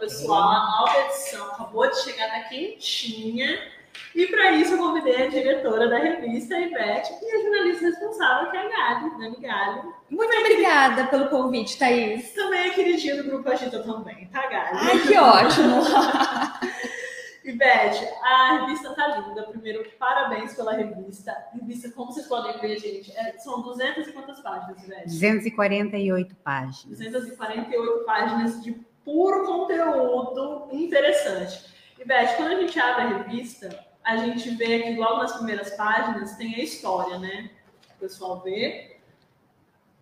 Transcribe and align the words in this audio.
pessoal 0.00 0.48
a 0.48 0.70
nova 0.70 0.98
edição. 1.06 1.46
Acabou 1.52 1.88
de 1.88 2.02
chegar, 2.02 2.30
tá 2.30 2.48
quentinha. 2.48 3.58
E 4.14 4.26
para 4.26 4.52
isso 4.52 4.74
eu 4.74 4.78
convidei 4.78 5.26
a 5.26 5.28
diretora 5.28 5.88
da 5.88 5.98
revista, 5.98 6.54
a 6.54 6.60
Ivete, 6.60 7.12
e 7.22 7.30
a 7.30 7.42
jornalista 7.42 7.86
responsável, 7.86 8.50
que 8.50 8.56
é 8.56 8.60
a 8.60 8.68
Gali, 8.68 9.10
Dani 9.18 9.36
Gali. 9.40 9.82
Muito 10.08 10.36
obrigada 10.36 11.06
pelo 11.06 11.28
convite, 11.28 11.78
Thaís. 11.78 12.32
Também 12.32 12.70
é 12.70 12.70
queridinha 12.70 13.22
do 13.22 13.28
Grupo 13.28 13.48
Agita 13.48 13.82
também, 13.82 14.26
tá, 14.28 14.48
Gali? 14.48 14.78
Ai, 14.78 14.98
que 15.00 15.16
ótimo. 15.16 15.82
Ivete, 17.44 18.06
a 18.22 18.60
revista 18.60 18.94
tá 18.94 19.18
linda. 19.18 19.42
Primeiro, 19.44 19.84
parabéns 19.98 20.54
pela 20.54 20.72
revista. 20.72 21.34
Revista, 21.52 21.90
como 21.90 22.12
vocês 22.12 22.26
podem 22.26 22.58
ver, 22.60 22.78
gente, 22.78 23.10
é, 23.16 23.36
são 23.38 23.62
200 23.62 24.06
e 24.06 24.12
quantas 24.12 24.40
páginas, 24.40 24.82
Ivete? 24.82 25.08
248 25.08 26.36
páginas. 26.36 26.98
248 26.98 28.04
páginas 28.04 28.62
de 28.62 28.72
puro 29.10 29.44
conteúdo 29.44 30.68
interessante. 30.72 31.64
Ivete, 31.98 32.36
quando 32.36 32.52
a 32.52 32.60
gente 32.60 32.78
abre 32.78 33.02
a 33.02 33.18
revista, 33.18 33.84
a 34.04 34.16
gente 34.16 34.50
vê 34.50 34.80
que 34.82 34.94
logo 34.94 35.18
nas 35.18 35.36
primeiras 35.36 35.70
páginas 35.76 36.36
tem 36.36 36.54
a 36.54 36.62
história, 36.62 37.18
né? 37.18 37.50
O 37.96 38.00
pessoal 38.00 38.40
vê. 38.40 38.96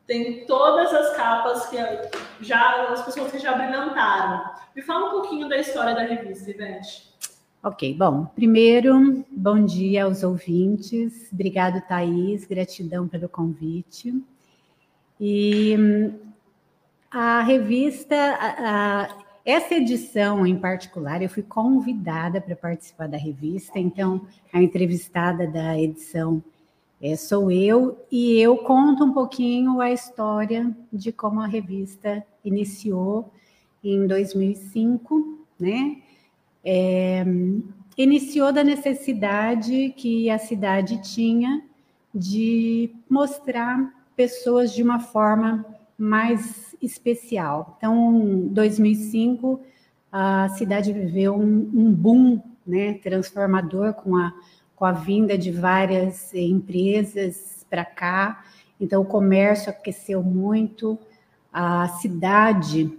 Tem 0.06 0.46
todas 0.46 0.92
as 0.94 1.16
capas 1.16 1.66
que 1.66 1.76
já 2.40 2.92
as 2.92 3.04
pessoas 3.04 3.30
que 3.30 3.38
já 3.38 3.54
brilhantaram. 3.54 4.52
Me 4.74 4.82
fala 4.82 5.08
um 5.08 5.10
pouquinho 5.10 5.48
da 5.48 5.56
história 5.56 5.94
da 5.94 6.02
revista, 6.02 6.50
Ivete. 6.50 7.08
Ok, 7.62 7.94
bom, 7.94 8.24
primeiro, 8.26 9.24
bom 9.30 9.64
dia 9.64 10.04
aos 10.04 10.22
ouvintes. 10.22 11.28
Obrigado, 11.32 11.80
Thaís, 11.86 12.46
gratidão 12.46 13.08
pelo 13.08 13.28
convite. 13.28 14.14
E 15.20 15.76
a 17.10 17.42
revista, 17.42 18.14
a, 18.14 19.02
a, 19.02 19.18
essa 19.44 19.74
edição 19.74 20.46
em 20.46 20.58
particular, 20.58 21.22
eu 21.22 21.28
fui 21.28 21.42
convidada 21.42 22.40
para 22.40 22.54
participar 22.54 23.08
da 23.08 23.16
revista, 23.16 23.78
então 23.78 24.26
a 24.52 24.62
entrevistada 24.62 25.46
da 25.46 25.78
edição 25.78 26.42
é, 27.00 27.14
sou 27.16 27.50
eu, 27.50 28.04
e 28.10 28.38
eu 28.40 28.56
conto 28.58 29.04
um 29.04 29.12
pouquinho 29.12 29.80
a 29.80 29.90
história 29.90 30.76
de 30.92 31.12
como 31.12 31.40
a 31.40 31.46
revista 31.46 32.24
iniciou 32.44 33.32
em 33.82 34.06
2005, 34.06 35.46
né? 35.58 36.02
é, 36.70 37.24
iniciou 37.96 38.52
da 38.52 38.62
necessidade 38.62 39.94
que 39.96 40.28
a 40.28 40.38
cidade 40.38 41.00
tinha 41.02 41.62
de 42.14 42.90
mostrar 43.08 43.90
pessoas 44.16 44.72
de 44.72 44.82
uma 44.82 44.98
forma 44.98 45.64
mais 45.96 46.67
especial. 46.80 47.76
Então, 47.78 48.22
em 48.22 48.48
2005, 48.48 49.60
a 50.10 50.48
cidade 50.50 50.92
viveu 50.92 51.34
um, 51.34 51.70
um 51.74 51.92
boom 51.92 52.40
né, 52.66 52.94
transformador 52.94 53.94
com 53.94 54.16
a, 54.16 54.32
com 54.74 54.84
a 54.84 54.92
vinda 54.92 55.36
de 55.36 55.50
várias 55.50 56.32
empresas 56.34 57.66
para 57.68 57.84
cá. 57.84 58.44
Então, 58.80 59.02
o 59.02 59.06
comércio 59.06 59.70
aqueceu 59.70 60.22
muito, 60.22 60.98
a 61.52 61.88
cidade 62.00 62.90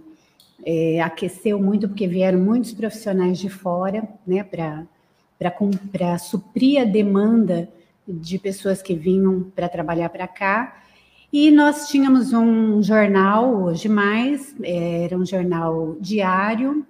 é, 0.64 1.00
aqueceu 1.00 1.58
muito 1.58 1.88
porque 1.88 2.06
vieram 2.06 2.38
muitos 2.38 2.72
profissionais 2.72 3.38
de 3.38 3.48
fora, 3.48 4.06
né, 4.26 4.44
para 4.44 6.18
suprir 6.18 6.82
a 6.82 6.84
demanda 6.84 7.68
de 8.06 8.38
pessoas 8.38 8.82
que 8.82 8.94
vinham 8.94 9.50
para 9.54 9.68
trabalhar 9.68 10.08
para 10.10 10.26
cá. 10.26 10.82
E 11.32 11.50
nós 11.52 11.88
tínhamos 11.88 12.32
um 12.32 12.82
jornal, 12.82 13.62
hoje 13.62 13.88
mais, 13.88 14.52
é, 14.62 15.04
era 15.04 15.16
um 15.16 15.24
jornal 15.24 15.96
diário, 16.00 16.84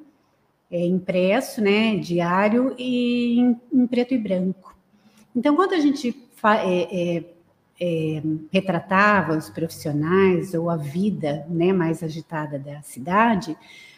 é, 0.70 0.86
impresso, 0.86 1.60
né, 1.60 1.96
diário, 1.96 2.74
e 2.78 3.38
em, 3.38 3.60
em, 3.70 3.86
preto 3.86 4.14
e 4.14 4.18
branco. 4.18 4.74
Então, 5.36 5.54
quando 5.54 5.74
a 5.74 5.78
gente 5.78 6.16
é, 6.42 7.16
é, 7.18 7.24
é, 7.78 8.22
retratava 8.50 9.36
os 9.36 9.50
profissionais 9.50 10.54
ou 10.54 10.70
a 10.70 10.76
vida 10.76 11.44
né, 11.48 11.70
mais 11.70 12.02
agitada 12.02 12.58
da 12.58 12.80
cidade, 12.80 13.54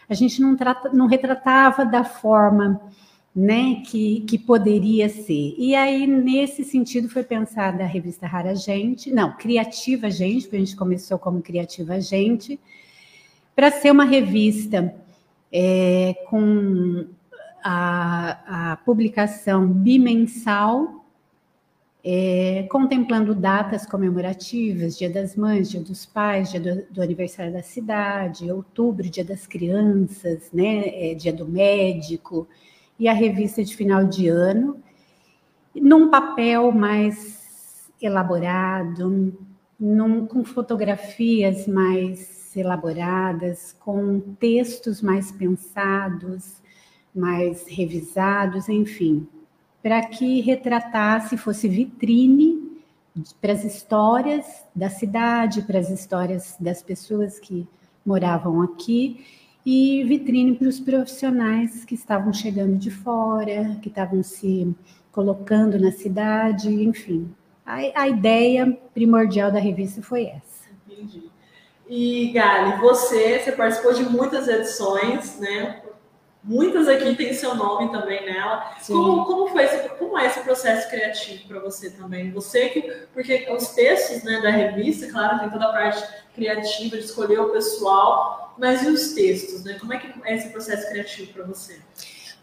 a 0.09 0.15
gente 0.15 0.41
não, 0.43 0.57
trata, 0.57 0.89
não 0.93 1.07
retratava 1.07 1.85
da 1.85 2.03
forma 2.03 2.81
né, 3.35 3.83
que, 3.87 4.21
que 4.23 4.39
poderia 4.39 5.09
ser. 5.09 5.55
E 5.57 5.75
aí, 5.75 6.07
nesse 6.07 6.65
sentido, 6.65 7.09
foi 7.09 7.25
pensada 7.25 7.83
a 7.83 7.87
revista 7.87 8.27
Rara 8.27 8.55
Gente, 8.55 9.11
não, 9.11 9.37
Criativa 9.37 10.11
Gente, 10.11 10.43
porque 10.43 10.57
a 10.57 10.61
gente 10.61 10.77
começou 10.77 11.19
como 11.19 11.41
Criativa 11.41 12.01
Gente, 12.01 12.61
para 13.57 13.71
ser 13.71 13.91
uma 13.91 14.05
revista 14.05 14.95
é, 15.51 16.15
com 16.29 17.07
a, 17.65 18.73
a 18.73 18.77
publicação 18.79 19.67
bimensal 19.67 21.03
é, 22.05 22.67
contemplando 22.69 23.35
datas 23.35 23.87
comemorativas, 23.87 24.99
Dia 24.99 25.09
das 25.09 25.37
Mães, 25.37 25.71
Dia 25.71 25.81
dos 25.81 26.05
Pais, 26.05 26.51
Dia 26.51 26.61
do, 26.61 26.93
do 26.93 27.03
aniversário 27.03 27.53
da 27.53 27.63
cidade, 27.63 28.51
outubro, 28.51 29.09
Dia 29.09 29.25
das 29.25 29.47
Crianças, 29.47 30.51
né, 30.53 31.11
é, 31.13 31.15
Dia 31.15 31.33
do 31.33 31.47
Médico, 31.47 32.49
e 33.03 33.09
a 33.09 33.13
revista 33.13 33.65
de 33.65 33.75
final 33.75 34.05
de 34.05 34.29
ano, 34.29 34.81
num 35.75 36.09
papel 36.09 36.71
mais 36.71 37.91
elaborado, 38.01 39.37
num, 39.79 40.25
com 40.25 40.45
fotografias 40.45 41.67
mais 41.67 42.57
elaboradas, 42.57 43.75
com 43.81 44.21
textos 44.39 45.03
mais 45.03 45.33
pensados, 45.33 46.63
mais 47.13 47.67
revisados, 47.67 48.69
enfim, 48.69 49.27
para 49.83 50.01
que 50.07 50.41
retratasse, 50.41 51.37
fosse 51.37 51.67
vitrine 51.67 52.81
para 53.41 53.53
as 53.53 53.65
histórias 53.65 54.65
da 54.73 54.89
cidade, 54.89 55.63
para 55.63 55.81
as 55.81 55.91
histórias 55.91 56.57
das 56.61 56.85
pessoas 56.85 57.41
que 57.41 57.67
moravam 58.07 58.63
aqui 58.63 59.42
e 59.65 60.03
vitrine 60.05 60.57
para 60.57 60.69
os 60.69 60.81
profissionais 60.81 61.85
que 61.85 61.95
estavam 61.95 62.33
chegando 62.33 62.77
de 62.77 62.91
fora, 62.91 63.79
que 63.81 63.89
estavam 63.89 64.23
se 64.23 64.75
colocando 65.13 65.79
na 65.79 65.93
cidade, 65.93 66.69
enfim. 66.69 67.33
A, 67.65 68.03
a 68.03 68.09
ideia 68.09 68.77
primordial 68.93 69.53
da 69.53 69.61
revista 69.61 70.03
foi 70.03 70.25
essa. 70.25 70.69
Entendi. 70.89 71.31
E 71.89 72.33
Gali, 72.33 72.81
você, 72.81 73.39
você 73.39 73.53
participou 73.53 73.93
de 73.93 74.03
muitas 74.05 74.49
edições, 74.49 75.39
né? 75.39 75.83
Muitas 76.45 76.89
aqui 76.89 77.15
têm 77.15 77.33
seu 77.33 77.55
nome 77.55 77.93
também 77.93 78.27
nela. 78.27 78.75
Como, 78.85 79.25
como, 79.25 79.49
foi 79.49 79.65
esse, 79.65 79.89
como 79.91 80.19
é 80.19 80.27
esse 80.27 80.41
processo 80.41 80.91
criativo 80.91 81.47
para 81.47 81.61
você 81.61 81.91
também? 81.91 82.33
Você 82.33 82.69
que, 82.69 82.83
porque 83.15 83.49
os 83.49 83.69
textos 83.69 84.25
né, 84.25 84.41
da 84.41 84.51
revista, 84.51 85.07
claro, 85.07 85.39
tem 85.39 85.51
toda 85.51 85.67
a 85.67 85.73
parte 85.73 86.03
criativa 86.35 86.97
de 86.97 87.05
escolher 87.05 87.39
o 87.39 87.51
pessoal, 87.51 88.55
mas 88.59 88.83
e 88.83 88.89
os 88.89 89.13
textos, 89.13 89.63
né? 89.63 89.77
Como 89.79 89.93
é 89.93 89.99
que 89.99 90.13
é 90.25 90.35
esse 90.35 90.49
processo 90.49 90.91
criativo 90.91 91.33
para 91.33 91.45
você? 91.45 91.79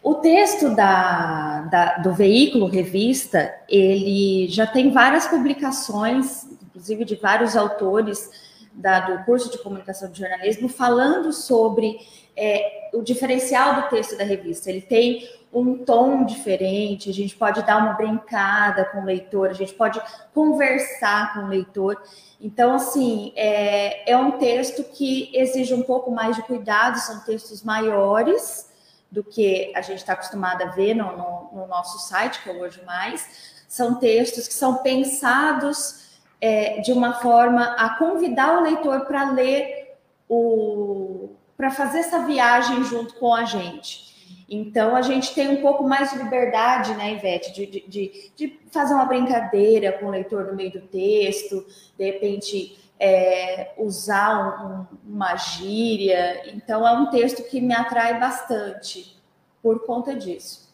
O 0.02 0.14
texto 0.14 0.74
da, 0.74 1.60
da, 1.70 1.98
do 1.98 2.14
veículo 2.14 2.66
revista, 2.66 3.54
ele 3.68 4.48
já 4.48 4.66
tem 4.66 4.90
várias 4.90 5.26
publicações, 5.26 6.46
inclusive 6.62 7.04
de 7.04 7.16
vários 7.16 7.54
autores 7.54 8.30
da, 8.72 9.00
do 9.00 9.24
curso 9.24 9.50
de 9.50 9.58
comunicação 9.58 10.10
de 10.10 10.20
jornalismo, 10.20 10.70
falando 10.70 11.34
sobre 11.34 11.98
é, 12.40 12.88
o 12.94 13.02
diferencial 13.02 13.74
do 13.74 13.88
texto 13.90 14.16
da 14.16 14.24
revista. 14.24 14.70
Ele 14.70 14.80
tem 14.80 15.28
um 15.52 15.84
tom 15.84 16.24
diferente, 16.24 17.10
a 17.10 17.12
gente 17.12 17.36
pode 17.36 17.62
dar 17.62 17.76
uma 17.76 17.92
brincada 17.92 18.84
com 18.86 19.00
o 19.02 19.04
leitor, 19.04 19.50
a 19.50 19.52
gente 19.52 19.74
pode 19.74 20.00
conversar 20.32 21.34
com 21.34 21.40
o 21.40 21.48
leitor. 21.48 22.00
Então, 22.40 22.74
assim, 22.74 23.32
é, 23.36 24.10
é 24.10 24.16
um 24.16 24.38
texto 24.38 24.82
que 24.84 25.30
exige 25.34 25.74
um 25.74 25.82
pouco 25.82 26.10
mais 26.10 26.36
de 26.36 26.42
cuidado, 26.42 26.98
são 26.98 27.20
textos 27.20 27.62
maiores 27.62 28.70
do 29.10 29.22
que 29.22 29.72
a 29.74 29.82
gente 29.82 29.98
está 29.98 30.14
acostumado 30.14 30.62
a 30.62 30.66
ver 30.66 30.94
no, 30.94 31.16
no, 31.16 31.50
no, 31.52 31.66
nosso 31.66 31.98
site, 32.08 32.40
que 32.42 32.48
é 32.48 32.52
o 32.52 32.60
Hoje 32.60 32.80
Mais. 32.84 33.64
São 33.68 33.96
textos 33.96 34.48
que 34.48 34.54
são 34.54 34.78
pensados 34.78 36.20
é, 36.40 36.80
de 36.80 36.92
uma 36.92 37.14
forma 37.14 37.74
a 37.74 37.98
convidar 37.98 38.58
o 38.58 38.62
leitor 38.62 39.00
para 39.00 39.32
ler 39.32 39.98
o, 40.28 41.30
para 41.60 41.70
fazer 41.70 41.98
essa 41.98 42.24
viagem 42.24 42.82
junto 42.84 43.12
com 43.16 43.34
a 43.34 43.44
gente. 43.44 44.08
Então, 44.48 44.96
a 44.96 45.02
gente 45.02 45.34
tem 45.34 45.46
um 45.50 45.60
pouco 45.60 45.84
mais 45.86 46.10
de 46.10 46.16
liberdade, 46.16 46.94
né, 46.94 47.12
Ivete, 47.12 47.52
de, 47.52 47.66
de, 47.86 48.32
de 48.34 48.60
fazer 48.72 48.94
uma 48.94 49.04
brincadeira 49.04 49.92
com 49.92 50.06
o 50.06 50.10
leitor 50.10 50.46
no 50.46 50.56
meio 50.56 50.72
do 50.72 50.80
texto, 50.80 51.66
de 51.98 52.04
repente 52.12 52.78
é, 52.98 53.74
usar 53.76 54.88
um, 55.04 55.12
uma 55.12 55.36
gíria. 55.36 56.50
Então, 56.54 56.88
é 56.88 56.92
um 56.92 57.10
texto 57.10 57.42
que 57.42 57.60
me 57.60 57.74
atrai 57.74 58.18
bastante 58.18 59.20
por 59.62 59.84
conta 59.84 60.14
disso. 60.14 60.72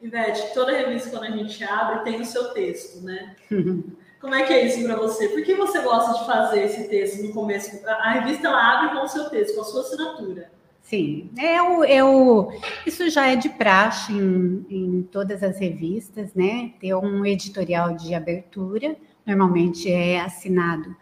Ivete, 0.00 0.54
toda 0.54 0.72
revista 0.72 1.10
quando 1.10 1.24
a 1.24 1.36
gente 1.36 1.62
abre 1.62 2.04
tem 2.04 2.22
o 2.22 2.24
seu 2.24 2.54
texto, 2.54 3.04
né? 3.04 3.36
Como 4.20 4.34
é 4.34 4.42
que 4.42 4.52
é 4.52 4.66
isso 4.66 4.84
para 4.84 4.96
você? 4.96 5.28
Por 5.28 5.42
que 5.42 5.54
você 5.54 5.80
gosta 5.80 6.20
de 6.20 6.26
fazer 6.26 6.64
esse 6.64 6.88
texto 6.88 7.22
no 7.22 7.32
começo? 7.32 7.80
A 7.86 8.10
revista 8.12 8.48
ela 8.48 8.78
abre 8.78 8.98
com 8.98 9.04
o 9.04 9.08
seu 9.08 9.30
texto, 9.30 9.54
com 9.54 9.62
a 9.62 9.64
sua 9.64 9.80
assinatura. 9.80 10.50
Sim, 10.82 11.30
eu, 11.38 11.84
eu, 11.84 12.52
isso 12.84 13.08
já 13.08 13.28
é 13.28 13.36
de 13.36 13.48
praxe 13.48 14.12
em, 14.12 14.66
em 14.68 15.02
todas 15.02 15.42
as 15.42 15.58
revistas, 15.58 16.34
né? 16.34 16.72
Ter 16.80 16.94
um 16.94 17.24
editorial 17.24 17.94
de 17.94 18.12
abertura, 18.12 18.96
normalmente 19.24 19.90
é 19.90 20.20
assinado 20.20 20.94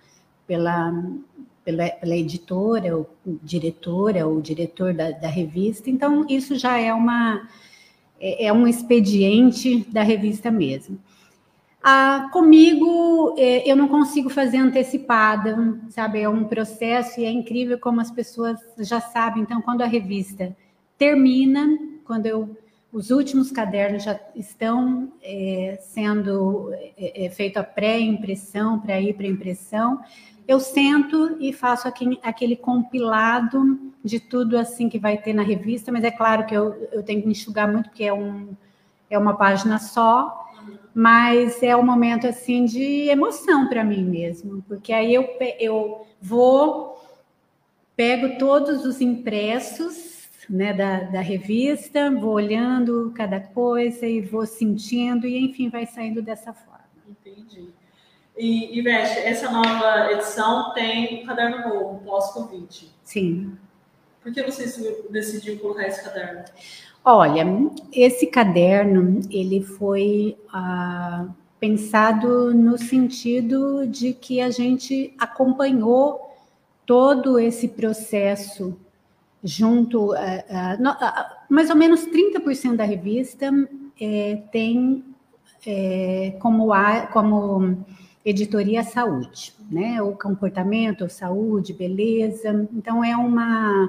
pela, 0.47 0.93
pela, 1.65 1.89
pela 1.89 2.17
editora, 2.17 2.97
ou 2.97 3.09
diretora, 3.43 4.27
ou 4.27 4.41
diretor 4.41 4.93
da, 4.93 5.11
da 5.11 5.29
revista, 5.29 5.89
então 5.89 6.27
isso 6.29 6.57
já 6.57 6.79
é 6.79 6.93
uma 6.93 7.49
é, 8.21 8.47
é 8.47 8.53
um 8.53 8.67
expediente 8.67 9.87
da 9.91 10.03
revista 10.03 10.51
mesmo. 10.51 10.99
Ah, 11.83 12.29
comigo, 12.33 13.35
é, 13.39 13.71
eu 13.71 13.77
não 13.77 13.87
consigo 13.87 14.29
fazer 14.29 14.59
antecipada, 14.59 15.57
sabe? 15.91 16.21
É 16.21 16.29
um 16.29 16.45
processo 16.45 17.21
e 17.21 17.25
é 17.25 17.31
incrível 17.31 17.79
como 17.79 18.01
as 18.01 18.11
pessoas 18.11 18.59
já 18.79 19.01
sabem. 19.01 19.43
Então, 19.43 19.63
quando 19.63 19.83
a 19.83 19.87
revista 19.87 20.57
termina, 20.99 21.79
quando 22.05 22.27
eu, 22.27 22.57
os 22.93 23.11
últimos 23.11 23.53
cadernos 23.53 24.03
já 24.03 24.19
estão 24.35 25.13
é, 25.23 25.79
sendo 25.81 26.73
é, 26.75 27.27
é 27.27 27.31
feita 27.31 27.61
a 27.61 27.65
pré-impressão 27.65 28.81
para 28.81 29.01
ir 29.01 29.15
para 29.15 29.27
impressão, 29.27 30.01
eu 30.49 30.59
sento 30.59 31.37
e 31.39 31.53
faço 31.53 31.87
aquele, 31.87 32.19
aquele, 32.23 32.57
compilado 32.57 33.79
de 34.03 34.19
tudo 34.19 34.59
assim 34.59 34.89
que 34.89 34.99
vai 34.99 35.19
ter 35.19 35.35
na 35.35 35.43
revista, 35.43 35.93
mas 35.93 36.03
é 36.03 36.11
claro 36.11 36.47
que 36.47 36.55
eu, 36.55 36.89
eu 36.91 37.03
tenho 37.03 37.23
que 37.23 37.29
enxugar 37.29 37.71
muito, 37.71 37.91
porque 37.91 38.05
é, 38.05 38.13
um, 38.13 38.49
é 39.11 39.19
uma 39.19 39.37
página 39.37 39.79
só 39.79 40.48
mas 40.99 41.63
é 41.63 41.77
um 41.77 41.85
momento 41.85 42.27
assim 42.27 42.65
de 42.65 43.09
emoção 43.09 43.69
para 43.69 43.85
mim 43.85 44.03
mesmo, 44.03 44.65
porque 44.67 44.93
aí 44.93 45.15
eu, 45.15 45.29
eu 45.61 46.05
vou, 46.21 47.01
pego 47.95 48.37
todos 48.37 48.85
os 48.85 49.01
impressos 49.01 50.29
né, 50.51 50.73
da, 50.73 51.03
da 51.05 51.21
revista, 51.21 52.11
vou 52.11 52.33
olhando 52.33 53.13
cada 53.15 53.39
coisa 53.39 54.09
e 54.09 54.21
vou 54.21 54.45
sentindo, 54.45 55.25
e 55.25 55.39
enfim, 55.39 55.69
vai 55.69 55.87
saindo 55.87 56.21
dessa 56.21 56.53
forma. 56.53 56.89
Entendi. 57.09 57.69
E, 58.37 58.77
Ivete, 58.77 59.21
essa 59.21 59.53
nova 59.53 60.11
edição 60.11 60.73
tem 60.75 61.23
um 61.23 61.27
caderno 61.27 61.59
novo, 61.59 62.05
pós-Covid. 62.05 62.93
Sim. 63.05 63.57
Por 64.21 64.33
que 64.33 64.43
você 64.43 64.65
decidiu 65.11 65.61
colocar 65.61 65.87
esse 65.87 66.03
caderno? 66.03 66.45
Olha, 67.11 67.43
esse 67.91 68.27
caderno 68.27 69.23
ele 69.31 69.63
foi 69.63 70.37
ah, 70.53 71.27
pensado 71.59 72.53
no 72.53 72.77
sentido 72.77 73.87
de 73.87 74.13
que 74.13 74.43
a 74.43 74.51
gente 74.51 75.15
acompanhou 75.19 76.21
todo 76.85 77.39
esse 77.39 77.67
processo 77.67 78.79
junto, 79.43 80.13
ah, 80.13 80.77
ah, 80.81 81.45
mais 81.49 81.71
ou 81.71 81.77
menos 81.77 82.05
30% 82.05 82.77
da 82.77 82.85
revista 82.85 83.51
é, 83.99 84.43
tem 84.53 85.03
é, 85.67 86.37
como, 86.41 86.69
como 87.11 87.87
editoria 88.23 88.83
saúde, 88.83 89.55
né? 89.71 90.03
O 90.03 90.13
comportamento, 90.13 91.09
saúde, 91.09 91.73
beleza. 91.73 92.69
Então 92.71 93.03
é 93.03 93.17
uma 93.17 93.89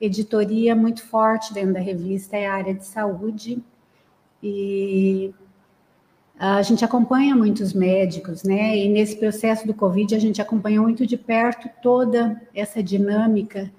editoria 0.00 0.74
muito 0.74 1.02
forte 1.02 1.52
dentro 1.52 1.74
da 1.74 1.80
revista 1.80 2.36
é 2.36 2.46
a 2.46 2.54
área 2.54 2.74
de 2.74 2.84
saúde 2.84 3.62
e 4.42 5.34
a 6.38 6.62
gente 6.62 6.84
acompanha 6.84 7.34
muitos 7.34 7.72
médicos, 7.72 8.44
né? 8.44 8.76
E 8.76 8.88
nesse 8.88 9.16
processo 9.16 9.66
do 9.66 9.74
Covid 9.74 10.14
a 10.14 10.18
gente 10.18 10.40
acompanhou 10.40 10.84
muito 10.84 11.04
de 11.04 11.16
perto 11.16 11.68
toda 11.82 12.40
essa 12.54 12.80
dinâmica 12.80 13.70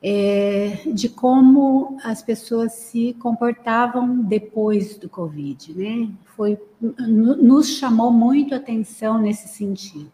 é, 0.00 0.82
de 0.92 1.08
como 1.08 1.96
as 2.04 2.22
pessoas 2.22 2.72
se 2.72 3.14
comportavam 3.14 4.20
depois 4.20 4.96
do 4.98 5.08
Covid, 5.08 5.74
né? 5.74 6.10
Foi, 6.36 6.58
nos 6.80 7.70
chamou 7.70 8.12
muito 8.12 8.54
atenção 8.54 9.18
nesse 9.18 9.48
sentido. 9.48 10.12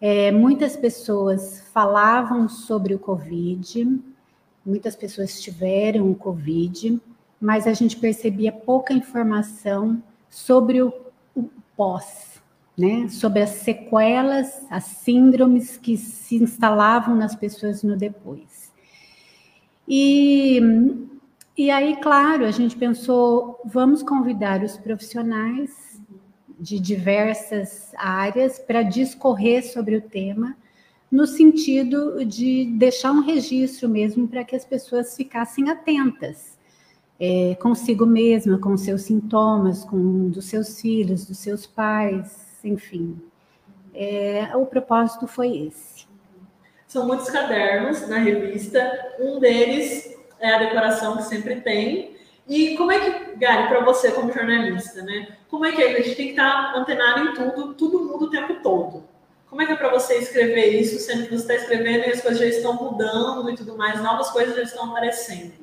É, 0.00 0.30
muitas 0.30 0.76
pessoas 0.76 1.60
falavam 1.72 2.48
sobre 2.48 2.94
o 2.94 2.98
Covid, 2.98 3.98
muitas 4.64 4.94
pessoas 4.94 5.40
tiveram 5.40 6.10
o 6.10 6.14
Covid, 6.14 7.00
mas 7.40 7.66
a 7.66 7.72
gente 7.72 7.96
percebia 7.96 8.52
pouca 8.52 8.92
informação 8.92 10.02
sobre 10.28 10.82
o, 10.82 10.92
o 11.34 11.48
pós, 11.76 12.42
né? 12.76 13.08
Sobre 13.08 13.42
as 13.42 13.50
sequelas, 13.50 14.66
as 14.70 14.84
síndromes 14.84 15.78
que 15.78 15.96
se 15.96 16.36
instalavam 16.36 17.14
nas 17.14 17.34
pessoas 17.34 17.82
no 17.82 17.96
depois. 17.96 18.72
E, 19.88 20.60
e 21.56 21.70
aí, 21.70 21.96
claro, 21.96 22.44
a 22.44 22.50
gente 22.50 22.76
pensou, 22.76 23.60
vamos 23.64 24.02
convidar 24.02 24.62
os 24.62 24.76
profissionais 24.76 25.85
de 26.58 26.78
diversas 26.78 27.92
áreas 27.96 28.58
para 28.58 28.82
discorrer 28.82 29.64
sobre 29.64 29.96
o 29.96 30.00
tema, 30.00 30.56
no 31.10 31.26
sentido 31.26 32.24
de 32.24 32.66
deixar 32.76 33.12
um 33.12 33.20
registro 33.20 33.88
mesmo 33.88 34.26
para 34.26 34.44
que 34.44 34.56
as 34.56 34.64
pessoas 34.64 35.16
ficassem 35.16 35.70
atentas 35.70 36.56
é, 37.18 37.56
consigo 37.60 38.04
mesma, 38.04 38.58
com 38.58 38.76
seus 38.76 39.02
sintomas, 39.02 39.84
com 39.84 40.28
dos 40.28 40.46
seus 40.46 40.80
filhos, 40.80 41.26
dos 41.26 41.38
seus 41.38 41.66
pais, 41.66 42.58
enfim. 42.62 43.20
É, 43.94 44.54
o 44.54 44.66
propósito 44.66 45.26
foi 45.26 45.66
esse. 45.66 46.06
São 46.86 47.06
muitos 47.06 47.28
cadernos 47.30 48.06
na 48.08 48.18
revista, 48.18 48.80
um 49.18 49.40
deles 49.40 50.14
é 50.38 50.54
a 50.54 50.58
decoração 50.58 51.16
que 51.16 51.24
sempre 51.24 51.60
tem, 51.60 52.15
e 52.48 52.76
como 52.76 52.92
é 52.92 53.00
que, 53.00 53.36
Gary, 53.36 53.68
para 53.68 53.80
você 53.80 54.12
como 54.12 54.32
jornalista, 54.32 55.02
né? 55.02 55.28
Como 55.48 55.64
é 55.64 55.72
que 55.72 55.82
é? 55.82 55.96
A 55.96 56.02
gente 56.02 56.14
tem 56.14 56.26
que 56.26 56.32
estar 56.32 56.74
antenado 56.76 57.20
em 57.20 57.34
tudo, 57.34 57.74
tudo 57.74 58.04
muda 58.04 58.26
o 58.26 58.30
tempo 58.30 58.54
todo. 58.62 59.04
Como 59.48 59.62
é 59.62 59.66
que 59.66 59.72
é 59.72 59.76
para 59.76 59.90
você 59.90 60.18
escrever 60.18 60.80
isso, 60.80 60.98
sendo 60.98 61.24
que 61.24 61.30
você 61.30 61.42
está 61.42 61.54
escrevendo 61.54 62.06
e 62.06 62.10
as 62.10 62.20
coisas 62.20 62.38
já 62.38 62.46
estão 62.46 62.74
mudando 62.74 63.50
e 63.50 63.56
tudo 63.56 63.76
mais, 63.76 64.02
novas 64.02 64.30
coisas 64.30 64.54
já 64.54 64.62
estão 64.62 64.90
aparecendo? 64.90 65.54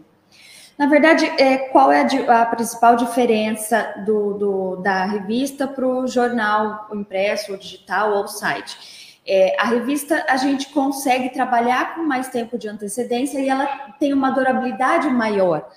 Na 0.77 0.87
verdade, 0.87 1.25
é, 1.37 1.57
qual 1.69 1.91
é 1.91 2.01
a, 2.01 2.41
a 2.41 2.45
principal 2.47 2.95
diferença 2.95 3.93
do, 4.05 4.33
do 4.33 4.75
da 4.77 5.05
revista 5.05 5.67
para 5.67 5.85
o 5.85 6.07
jornal 6.07 6.89
impresso, 6.93 7.51
ou 7.51 7.57
digital 7.57 8.13
ou 8.13 8.27
site? 8.27 9.19
É, 9.25 9.55
a 9.57 9.65
revista 9.65 10.25
a 10.27 10.35
gente 10.35 10.69
consegue 10.69 11.29
trabalhar 11.29 11.95
com 11.95 12.03
mais 12.03 12.27
tempo 12.27 12.57
de 12.57 12.67
antecedência 12.67 13.39
e 13.39 13.47
ela 13.47 13.65
tem 13.99 14.11
uma 14.11 14.31
durabilidade 14.31 15.07
maior. 15.09 15.69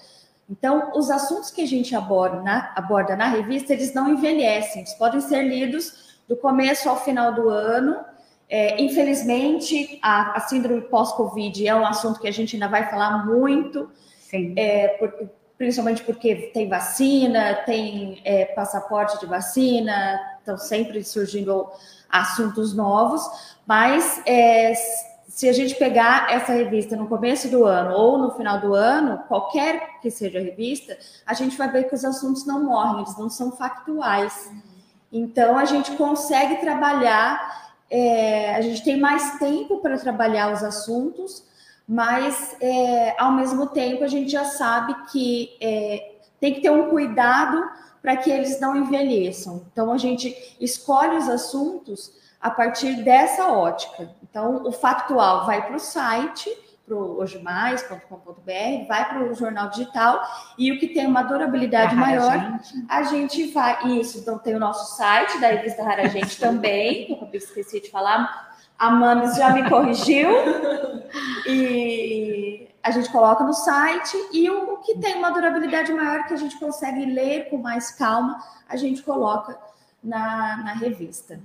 Então, 0.48 0.92
os 0.94 1.10
assuntos 1.10 1.50
que 1.50 1.62
a 1.62 1.66
gente 1.66 1.94
aborda 1.94 2.40
na, 2.40 2.72
aborda 2.76 3.16
na 3.16 3.26
revista, 3.26 3.72
eles 3.72 3.92
não 3.92 4.08
envelhecem, 4.08 4.82
eles 4.82 4.94
podem 4.94 5.20
ser 5.20 5.42
lidos 5.42 6.18
do 6.28 6.36
começo 6.36 6.88
ao 6.88 7.02
final 7.02 7.34
do 7.34 7.48
ano. 7.48 7.96
É, 8.48 8.80
infelizmente, 8.80 9.98
a, 10.00 10.36
a 10.36 10.40
síndrome 10.40 10.82
pós-Covid 10.82 11.66
é 11.66 11.74
um 11.74 11.84
assunto 11.84 12.20
que 12.20 12.28
a 12.28 12.32
gente 12.32 12.54
ainda 12.54 12.68
vai 12.68 12.88
falar 12.88 13.26
muito, 13.26 13.90
é, 14.32 14.88
por, 14.98 15.12
principalmente 15.58 16.04
porque 16.04 16.50
tem 16.54 16.68
vacina, 16.68 17.54
tem 17.66 18.20
é, 18.24 18.44
passaporte 18.44 19.18
de 19.18 19.26
vacina, 19.26 20.20
estão 20.38 20.56
sempre 20.56 21.02
surgindo 21.02 21.68
assuntos 22.08 22.72
novos, 22.72 23.22
mas 23.66 24.22
é, 24.24 24.72
se 25.28 25.49
a 25.49 25.52
gente 25.52 25.75
pegar 25.75 26.33
essa 26.33 26.52
revista 26.52 26.97
no 26.97 27.09
começo 27.09 27.49
do 27.49 27.64
ano 27.64 27.95
ou 27.95 28.18
no 28.18 28.30
final 28.33 28.61
do 28.61 28.75
ano, 28.75 29.18
qualquer 29.26 30.00
que 30.00 30.11
seja 30.11 30.38
a 30.38 30.42
revista, 30.42 30.97
a 31.26 31.35
gente 31.35 31.56
vai 31.56 31.71
ver 31.71 31.85
que 31.85 31.95
os 31.95 32.04
assuntos 32.04 32.47
não 32.47 32.64
morrem, 32.64 33.02
eles 33.02 33.18
não 33.18 33.28
são 33.28 33.50
factuais. 33.52 34.50
Então, 35.12 35.59
a 35.59 35.64
gente 35.64 35.92
consegue 35.92 36.56
trabalhar, 36.56 37.75
é, 37.90 38.54
a 38.54 38.61
gente 38.61 38.85
tem 38.85 38.99
mais 38.99 39.38
tempo 39.38 39.78
para 39.78 39.99
trabalhar 39.99 40.52
os 40.52 40.62
assuntos, 40.62 41.45
mas 41.88 42.56
é, 42.61 43.14
ao 43.21 43.33
mesmo 43.33 43.66
tempo 43.68 44.04
a 44.04 44.09
gente 44.09 44.30
já 44.30 44.45
sabe 44.45 44.95
que 45.11 45.56
é, 45.61 46.16
tem 46.40 46.54
que 46.54 46.61
ter 46.61 46.71
um 46.71 46.88
cuidado 46.88 47.68
para 48.00 48.16
que 48.16 48.30
eles 48.30 48.61
não 48.61 48.76
envelheçam. 48.76 49.66
Então, 49.73 49.92
a 49.92 49.99
gente 49.99 50.56
escolhe 50.61 51.16
os 51.16 51.28
assuntos 51.28 52.12
a 52.40 52.50
partir 52.50 53.02
dessa 53.02 53.49
ótica. 53.49 54.11
Então, 54.23 54.62
o 54.64 54.73
factual 54.73 55.47
vai 55.47 55.66
para 55.66 55.76
o 55.76 55.81
site, 55.81 56.50
para 56.87 56.95
o 56.95 57.19
hojemais.com.br, 57.19 58.87
vai 58.87 59.09
para 59.09 59.25
o 59.25 59.35
jornal 59.35 59.69
digital 59.71 60.23
e 60.57 60.71
o 60.71 60.78
que 60.78 60.88
tem 60.88 61.07
uma 61.07 61.23
durabilidade 61.23 61.97
maior, 61.97 62.38
gente. 62.38 62.85
a 62.88 63.02
gente 63.02 63.47
vai. 63.52 63.88
Isso, 63.99 64.19
então 64.19 64.38
tem 64.38 64.55
o 64.55 64.61
nosso 64.61 64.97
site 64.97 65.40
da 65.40 65.49
revista 65.49 65.83
Rara 65.83 66.09
Gente 66.09 66.38
também, 66.40 67.07
que 67.07 67.37
eu 67.37 67.38
esqueci 67.38 67.81
de 67.81 67.90
falar. 67.90 68.55
A 68.78 68.90
Mames 68.90 69.37
já 69.37 69.50
me 69.50 69.69
corrigiu. 69.69 70.31
E 71.49 72.69
a 72.83 72.90
gente 72.90 73.11
coloca 73.11 73.43
no 73.43 73.52
site 73.52 74.16
e 74.33 74.50
o 74.50 74.78
que 74.78 74.99
tem 74.99 75.16
uma 75.16 75.31
durabilidade 75.31 75.93
maior, 75.93 76.26
que 76.26 76.35
a 76.35 76.37
gente 76.37 76.59
consegue 76.59 77.05
ler 77.07 77.49
com 77.49 77.57
mais 77.57 77.90
calma, 77.93 78.38
a 78.69 78.76
gente 78.76 79.02
coloca 79.02 79.59
na, 80.02 80.59
na 80.59 80.73
revista. 80.75 81.40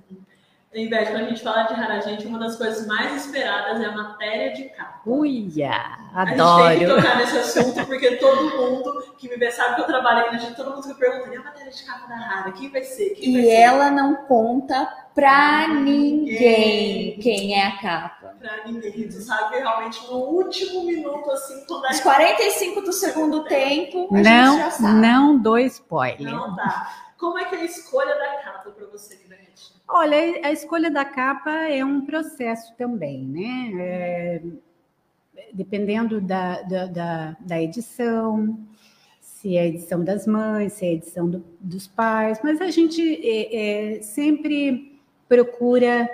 Em 0.74 0.88
vez 0.88 1.10
quando 1.10 1.25
a 1.25 1.28
gente 1.28 1.44
fala 1.44 1.63
de 1.63 1.74
Rara 1.74 2.00
Gente, 2.00 2.25
uma 2.25 2.40
das 2.40 2.56
coisas 2.56 2.88
mais 2.88 3.25
esperadas 3.25 3.82
é 3.82 3.86
a 3.86 3.92
matéria 3.92 4.54
de 4.54 4.70
capa. 4.70 5.01
Uia, 5.06 5.98
adoro. 6.13 6.63
A 6.63 6.74
gente 6.74 6.80
tem 6.80 6.88
que 6.88 6.96
tocar 6.96 7.18
nesse 7.18 7.38
assunto, 7.38 7.86
porque 7.86 8.16
todo 8.16 8.58
mundo 8.58 9.13
que 9.18 9.28
me 9.28 9.36
vê 9.36 9.51
sabe 9.51 9.75
que 9.75 9.82
eu 9.82 9.86
trabalho 9.86 10.22
aqui 10.22 10.32
na 10.32 10.38
gente, 10.38 10.56
todo 10.56 10.74
mundo 10.74 10.88
me 10.88 10.94
pergunta, 10.94 11.30
e 11.30 11.36
a 11.36 11.44
matéria 11.44 11.72
de 11.72 11.84
capa 11.84 12.08
da 12.08 12.16
Rara, 12.16 12.51
quem 12.54 12.70
vai 12.70 12.84
ser? 12.84 13.10
Quem 13.10 13.30
e 13.30 13.34
vai 13.34 13.42
ser? 13.42 13.51
ela 13.51 13.92
não 13.92 14.16
conta 14.28 14.90
pra 15.13 15.68
ninguém 15.68 17.20
quem 17.20 17.60
é 17.60 17.68
a 17.68 17.78
capa. 17.78 18.21
Pra 18.42 18.66
ninguém. 18.66 19.08
Tu 19.08 19.22
sabe 19.22 19.58
realmente 19.58 20.04
no 20.08 20.18
último 20.18 20.84
minuto, 20.84 21.30
assim, 21.32 21.64
quando 21.68 21.86
a 21.86 21.92
Os 21.92 22.00
45 22.00 22.82
do 22.82 22.92
segundo 22.92 23.44
tempo, 23.44 24.10
a 24.12 24.18
gente 24.18 24.30
Não, 24.30 24.58
já 24.58 24.72
sabe. 24.72 24.94
não 25.00 25.38
dou 25.38 25.60
spoiler. 25.60 26.32
Não 26.32 26.56
dá. 26.56 26.92
Como 27.18 27.38
é 27.38 27.46
que 27.46 27.56
é 27.56 27.60
a 27.60 27.66
escolha 27.66 28.16
da 28.16 28.42
capa 28.42 28.72
pra 28.72 28.88
você, 28.88 29.16
Guilherme? 29.16 29.48
Olha, 29.88 30.18
a 30.48 30.52
escolha 30.52 30.90
da 30.90 31.06
capa 31.06 31.52
é 31.52 31.84
um 31.86 32.06
processo 32.06 32.74
também, 32.78 33.24
né? 33.26 33.72
É, 33.80 34.42
dependendo 35.54 36.20
da, 36.20 36.62
da, 36.64 36.86
da, 36.88 37.38
da 37.40 37.62
edição, 37.62 38.58
se 39.20 39.58
é 39.58 39.62
a 39.62 39.66
edição 39.66 40.04
das 40.04 40.26
mães, 40.26 40.74
se 40.74 40.86
é 40.86 40.90
a 40.90 40.94
edição 40.94 41.30
do, 41.30 41.44
dos 41.60 41.88
pais, 41.88 42.40
mas 42.44 42.62
a 42.62 42.72
gente 42.72 43.02
é, 43.02 43.98
é, 43.98 44.02
sempre 44.02 45.00
procura 45.28 46.10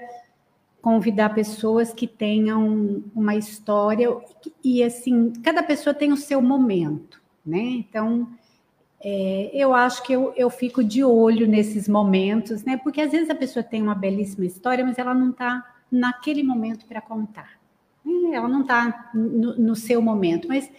convidar 0.87 1.33
pessoas 1.33 1.93
que 1.93 2.07
tenham 2.07 3.03
uma 3.13 3.35
história 3.35 4.07
e 4.63 4.81
assim 4.81 5.33
cada 5.43 5.61
pessoa 5.61 5.93
tem 5.93 6.13
o 6.13 6.15
seu 6.15 6.41
momento, 6.41 7.21
né? 7.45 7.59
Então 7.59 8.25
é, 9.03 9.51
eu 9.53 9.73
acho 9.73 10.01
que 10.03 10.13
eu, 10.13 10.33
eu 10.37 10.49
fico 10.49 10.81
de 10.81 11.03
olho 11.03 11.45
nesses 11.45 11.89
momentos, 11.89 12.63
né? 12.63 12.77
Porque 12.77 13.01
às 13.01 13.11
vezes 13.11 13.29
a 13.29 13.35
pessoa 13.35 13.61
tem 13.61 13.81
uma 13.81 13.93
belíssima 13.93 14.45
história, 14.45 14.85
mas 14.85 14.97
ela 14.97 15.13
não 15.13 15.31
está 15.31 15.61
naquele 15.91 16.41
momento 16.41 16.85
para 16.85 17.01
contar. 17.01 17.59
né? 18.05 18.37
Ela 18.37 18.47
não 18.47 18.61
está 18.61 19.11
no, 19.13 19.57
no, 19.57 19.75
seu 19.75 20.01
momento. 20.01 20.47
Mas 20.47 20.71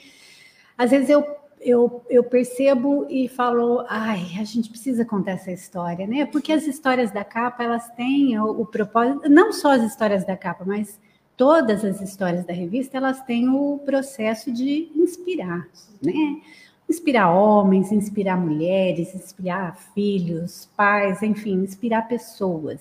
às 0.79 0.91
vezes 0.91 1.11
eu, 1.11 1.23
eu, 1.61 2.05
eu 2.09 2.25
percebo 2.25 3.07
e 3.09 3.29
falo, 3.29 3.85
ai, 3.89 4.21
a 4.39 4.45
gente 4.45 4.71
precisa 4.71 5.05
contar 5.05 5.33
essa 5.33 5.51
história, 5.51 6.07
né? 6.07 6.27
Porque 6.27 6.53
as 6.53 6.67
histórias 6.67 7.11
da 7.11 7.25
capa, 7.25 7.65
elas 7.65 7.89
têm 7.91 8.39
o, 8.39 8.63
o 8.63 8.67
propósito, 8.67 9.29
não 9.29 9.53
só 9.53 9.73
as 9.73 9.83
histórias 9.83 10.25
da 10.25 10.37
capa, 10.37 10.65
mas 10.65 10.99
todas 11.37 11.85
as 11.85 12.01
histórias 12.01 12.45
da 12.45 12.53
revista, 12.53 12.97
elas 12.97 13.23
têm 13.23 13.49
o 13.49 13.79
processo 13.85 14.53
de 14.53 14.91
inspirar, 14.95 15.69
né? 16.03 16.41
inspirar 16.89 17.31
homens, 17.31 17.93
inspirar 17.93 18.37
mulheres, 18.37 19.15
inspirar 19.15 19.77
filhos, 19.95 20.71
pais, 20.77 21.23
enfim, 21.23 21.63
inspirar 21.63 22.09
pessoas. 22.09 22.81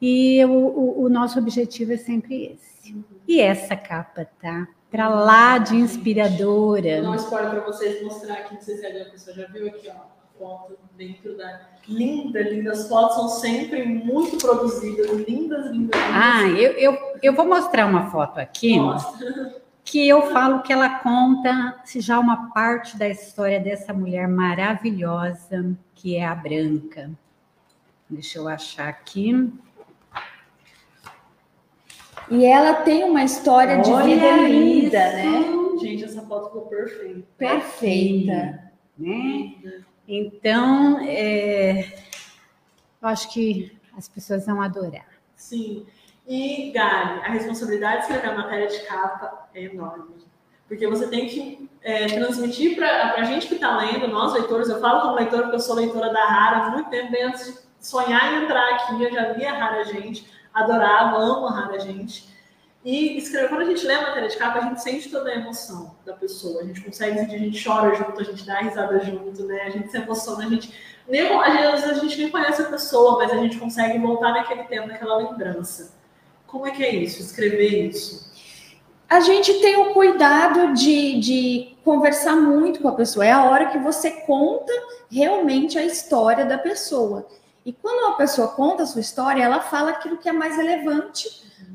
E 0.00 0.42
o, 0.44 0.50
o, 0.50 1.04
o 1.04 1.08
nosso 1.08 1.38
objetivo 1.38 1.92
é 1.92 1.96
sempre 1.96 2.44
esse. 2.54 2.96
E 3.26 3.40
essa 3.40 3.76
capa 3.76 4.24
tá 4.40 4.68
para 4.90 5.08
lá 5.08 5.58
de 5.58 5.76
inspiradora. 5.76 7.02
Um 7.02 7.14
spoiler 7.14 7.50
para 7.50 7.60
vocês 7.60 8.02
mostrar 8.02 8.34
aqui, 8.34 8.54
não 8.54 8.60
sei 8.60 8.76
se 8.76 8.86
a 8.86 9.04
pessoa 9.10 9.36
já 9.36 9.46
viu 9.46 9.68
aqui, 9.68 9.88
ó, 9.88 10.20
foto 10.38 10.78
dentro 10.96 11.36
da 11.36 11.60
linda, 11.86 12.40
linda. 12.42 12.72
As 12.72 12.88
fotos 12.88 13.16
são 13.16 13.28
sempre 13.28 13.84
muito 13.84 14.38
produzidas, 14.38 15.10
lindas, 15.10 15.26
lindas. 15.26 15.70
lindas. 15.70 16.00
Ah, 16.12 16.42
eu, 16.48 16.72
eu, 16.72 16.98
eu 17.22 17.32
vou 17.34 17.46
mostrar 17.46 17.86
uma 17.86 18.10
foto 18.10 18.38
aqui. 18.38 18.78
Mostra. 18.78 19.60
que 19.84 20.08
eu 20.08 20.30
falo 20.30 20.62
que 20.62 20.72
ela 20.72 20.98
conta 20.98 21.82
já 21.96 22.18
uma 22.18 22.50
parte 22.50 22.96
da 22.96 23.08
história 23.08 23.60
dessa 23.60 23.92
mulher 23.92 24.26
maravilhosa 24.28 25.76
que 25.94 26.16
é 26.16 26.24
a 26.24 26.34
Branca. 26.34 27.10
Deixa 28.08 28.38
eu 28.38 28.48
achar 28.48 28.88
aqui. 28.88 29.52
E 32.30 32.44
ela 32.44 32.74
tem 32.74 33.04
uma 33.04 33.24
história 33.24 33.80
de 33.80 33.90
Olha 33.90 34.04
vida 34.04 34.36
linda, 34.48 34.98
né? 35.12 35.42
Gente, 35.80 36.04
essa 36.04 36.22
foto 36.22 36.46
ficou 36.46 36.62
perfeita. 36.62 37.26
Perfeita. 37.36 38.70
Né? 38.96 39.82
Então, 40.06 41.00
é, 41.00 41.92
eu 43.02 43.08
acho 43.08 43.32
que 43.32 43.76
as 43.96 44.08
pessoas 44.08 44.46
vão 44.46 44.60
adorar. 44.60 45.06
Sim. 45.34 45.86
E, 46.26 46.70
Gali, 46.70 47.20
a 47.20 47.30
responsabilidade 47.30 47.96
de 47.96 48.02
escrever 48.02 48.28
a 48.28 48.36
matéria 48.36 48.68
de 48.68 48.80
capa 48.86 49.48
é 49.54 49.64
enorme. 49.64 50.14
Porque 50.68 50.86
você 50.86 51.08
tem 51.08 51.26
que 51.26 51.68
é, 51.82 52.06
transmitir 52.06 52.76
para 52.76 53.14
a 53.14 53.24
gente 53.24 53.48
que 53.48 53.54
está 53.54 53.76
lendo, 53.76 54.06
nós 54.06 54.32
leitores, 54.34 54.68
eu 54.68 54.80
falo 54.80 55.00
como 55.00 55.16
leitora 55.16 55.42
porque 55.42 55.56
eu 55.56 55.60
sou 55.60 55.74
leitora 55.74 56.12
da 56.12 56.24
Rara 56.24 56.56
há 56.58 56.70
muito 56.70 56.90
tempo, 56.90 57.10
bem 57.10 57.24
antes 57.24 57.46
de 57.46 57.58
sonhar 57.80 58.34
em 58.34 58.44
entrar 58.44 58.74
aqui, 58.74 59.02
eu 59.02 59.12
já 59.12 59.32
lia 59.32 59.52
Rara 59.52 59.82
Gente, 59.84 60.30
adorava, 60.52 61.16
amo 61.16 61.46
a 61.46 61.52
Rara 61.52 61.78
Gente. 61.78 62.28
E 62.82 63.18
escrever, 63.18 63.48
quando 63.50 63.62
a 63.62 63.66
gente 63.66 63.86
lê 63.86 63.92
a 63.92 64.02
matéria 64.02 64.28
de 64.28 64.36
capa, 64.38 64.58
a 64.58 64.62
gente 64.62 64.82
sente 64.82 65.10
toda 65.10 65.28
a 65.28 65.34
emoção 65.34 65.94
da 66.04 66.14
pessoa. 66.14 66.62
A 66.62 66.64
gente 66.64 66.80
consegue 66.80 67.18
sentir, 67.18 67.34
a 67.34 67.38
gente 67.38 67.62
chora 67.62 67.94
junto, 67.94 68.20
a 68.20 68.24
gente 68.24 68.46
dá 68.46 68.60
risada 68.60 68.98
junto, 69.00 69.44
né? 69.44 69.62
A 69.62 69.70
gente 69.70 69.90
se 69.90 69.98
emociona, 69.98 70.46
a 70.46 70.48
gente. 70.48 70.72
Nem, 71.06 71.26
às 71.26 71.82
vezes 71.82 71.98
a 71.98 72.00
gente 72.00 72.16
nem 72.16 72.30
conhece 72.30 72.62
a 72.62 72.66
pessoa, 72.66 73.18
mas 73.18 73.32
a 73.32 73.36
gente 73.36 73.58
consegue 73.58 73.98
voltar 73.98 74.32
naquele 74.32 74.64
tempo, 74.64 74.88
naquela 74.88 75.18
lembrança. 75.18 75.94
Como 76.46 76.66
é 76.66 76.70
que 76.70 76.82
é 76.82 76.94
isso, 76.94 77.20
escrever 77.20 77.88
isso? 77.88 78.30
A 79.08 79.20
gente 79.20 79.52
tem 79.60 79.76
o 79.76 79.92
cuidado 79.92 80.72
de, 80.72 81.18
de 81.20 81.76
conversar 81.84 82.36
muito 82.36 82.80
com 82.80 82.88
a 82.88 82.94
pessoa. 82.94 83.26
É 83.26 83.32
a 83.32 83.44
hora 83.44 83.66
que 83.66 83.78
você 83.78 84.10
conta 84.22 84.72
realmente 85.10 85.76
a 85.76 85.84
história 85.84 86.46
da 86.46 86.56
pessoa. 86.56 87.26
E 87.64 87.72
quando 87.72 88.06
uma 88.06 88.16
pessoa 88.16 88.48
conta 88.48 88.82
a 88.82 88.86
sua 88.86 89.00
história, 89.00 89.42
ela 89.42 89.60
fala 89.60 89.90
aquilo 89.90 90.16
que 90.16 90.28
é 90.28 90.32
mais 90.32 90.56
relevante 90.56 91.28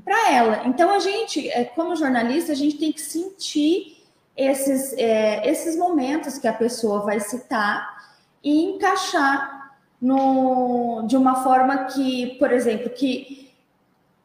para 0.03 0.31
ela. 0.31 0.61
Então, 0.65 0.93
a 0.93 0.99
gente, 0.99 1.49
é, 1.49 1.63
como 1.63 1.95
jornalista, 1.95 2.51
a 2.51 2.55
gente 2.55 2.77
tem 2.77 2.91
que 2.91 3.01
sentir 3.01 4.03
esses, 4.35 4.93
é, 4.93 5.49
esses 5.49 5.77
momentos 5.77 6.37
que 6.37 6.47
a 6.47 6.53
pessoa 6.53 7.01
vai 7.01 7.19
citar 7.19 7.95
e 8.43 8.63
encaixar 8.63 9.75
no, 10.01 11.03
de 11.07 11.15
uma 11.15 11.43
forma 11.43 11.85
que, 11.85 12.35
por 12.37 12.51
exemplo, 12.51 12.89
que 12.89 13.51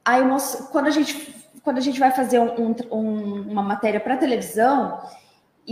a 0.04 0.18
emoção, 0.18 0.66
quando 0.66 0.86
a 0.86 0.90
gente 0.90 1.40
quando 1.62 1.76
a 1.76 1.82
gente 1.82 2.00
vai 2.00 2.10
fazer 2.10 2.38
um, 2.38 2.74
um, 2.90 3.42
uma 3.50 3.62
matéria 3.62 4.00
para 4.00 4.16
televisão 4.16 4.98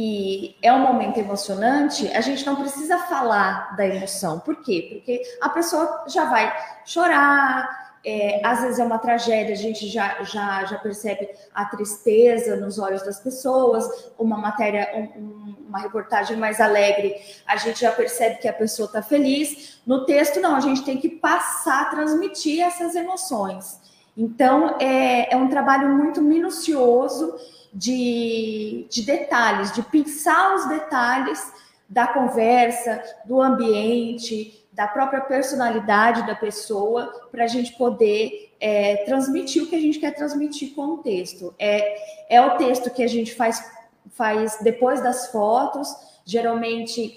e 0.01 0.55
é 0.63 0.73
um 0.73 0.79
momento 0.79 1.19
emocionante, 1.19 2.07
a 2.13 2.21
gente 2.21 2.47
não 2.47 2.55
precisa 2.55 2.99
falar 2.99 3.75
da 3.75 3.85
emoção. 3.85 4.39
Por 4.39 4.63
quê? 4.63 4.91
Porque 4.93 5.21
a 5.41 5.49
pessoa 5.49 6.05
já 6.07 6.25
vai 6.27 6.57
chorar, 6.87 7.99
é, 8.07 8.41
às 8.45 8.61
vezes 8.61 8.79
é 8.79 8.85
uma 8.85 9.01
tragédia, 9.01 9.55
a 9.55 9.59
gente 9.59 9.89
já, 9.89 10.23
já, 10.23 10.65
já 10.67 10.79
percebe 10.79 11.29
a 11.53 11.65
tristeza 11.65 12.55
nos 12.55 12.79
olhos 12.79 13.03
das 13.03 13.19
pessoas, 13.19 14.13
uma 14.17 14.37
matéria, 14.39 14.89
um, 14.95 15.57
uma 15.67 15.81
reportagem 15.81 16.37
mais 16.37 16.61
alegre, 16.61 17.17
a 17.45 17.57
gente 17.57 17.81
já 17.81 17.91
percebe 17.91 18.37
que 18.37 18.47
a 18.47 18.53
pessoa 18.53 18.87
está 18.87 19.03
feliz. 19.03 19.81
No 19.85 20.07
texto, 20.07 20.39
não, 20.39 20.55
a 20.55 20.61
gente 20.61 20.85
tem 20.85 20.99
que 20.99 21.09
passar, 21.09 21.91
transmitir 21.91 22.65
essas 22.65 22.95
emoções. 22.95 23.81
Então, 24.17 24.77
é, 24.79 25.35
é 25.35 25.37
um 25.37 25.49
trabalho 25.49 25.89
muito 25.89 26.23
minucioso 26.23 27.35
de, 27.73 28.87
de 28.91 29.03
detalhes, 29.03 29.73
de 29.73 29.83
pensar 29.83 30.55
os 30.55 30.69
detalhes 30.69 31.53
da 31.89 32.07
conversa, 32.07 33.03
do 33.25 33.41
ambiente, 33.41 34.67
da 34.73 34.87
própria 34.87 35.21
personalidade 35.21 36.27
da 36.27 36.35
pessoa, 36.35 37.29
para 37.33 37.45
a 37.45 37.49
gente 37.49 37.73
poder 37.73 38.55
é, 38.61 39.05
transmitir 39.05 39.63
o 39.63 39.67
que 39.67 39.75
a 39.75 39.81
gente 39.81 39.99
quer 39.99 40.15
transmitir 40.15 40.75
com 40.75 40.95
o 40.95 40.99
texto. 40.99 41.55
É, 41.59 42.37
é 42.37 42.41
o 42.41 42.57
texto 42.57 42.91
que 42.91 43.03
a 43.03 43.09
gente 43.09 43.35
faz, 43.35 43.65
faz 44.11 44.59
depois 44.61 45.03
das 45.03 45.33
fotos, 45.33 45.89
geralmente 46.25 47.17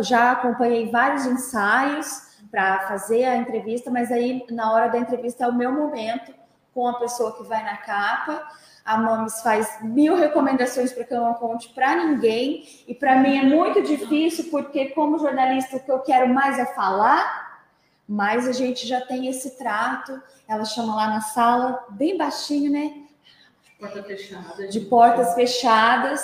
já 0.00 0.32
acompanhei 0.32 0.90
vários 0.90 1.26
ensaios 1.26 2.34
para 2.50 2.86
fazer 2.86 3.24
a 3.24 3.36
entrevista, 3.36 3.90
mas 3.90 4.12
aí 4.12 4.44
na 4.50 4.72
hora 4.72 4.88
da 4.88 4.98
entrevista 4.98 5.44
é 5.44 5.48
o 5.48 5.54
meu 5.54 5.72
momento 5.72 6.32
com 6.72 6.86
a 6.86 6.98
pessoa 6.98 7.36
que 7.36 7.42
vai 7.44 7.64
na 7.64 7.78
capa. 7.78 8.46
A 8.84 8.98
Mames 8.98 9.40
faz 9.40 9.78
mil 9.82 10.14
recomendações 10.14 10.92
para 10.92 11.04
que 11.04 11.14
eu 11.14 11.20
não 11.20 11.34
conte 11.34 11.70
para 11.70 12.04
ninguém, 12.04 12.68
e 12.86 12.94
para 12.94 13.16
mim 13.16 13.38
é 13.38 13.42
muito 13.42 13.82
difícil, 13.82 14.50
porque, 14.50 14.86
como 14.90 15.18
jornalista, 15.18 15.76
o 15.76 15.80
que 15.80 15.90
eu 15.90 16.00
quero 16.00 16.32
mais 16.32 16.58
é 16.58 16.66
falar, 16.66 17.62
mas 18.06 18.46
a 18.46 18.52
gente 18.52 18.86
já 18.86 19.00
tem 19.00 19.26
esse 19.26 19.56
trato. 19.56 20.20
Ela 20.46 20.64
chama 20.64 20.94
lá 20.94 21.08
na 21.08 21.22
sala, 21.22 21.84
bem 21.88 22.18
baixinho, 22.18 22.70
né? 22.70 22.94
Porta 23.80 24.02
fechada. 24.02 24.68
De 24.68 24.80
portas 24.80 25.34
fechadas. 25.34 26.22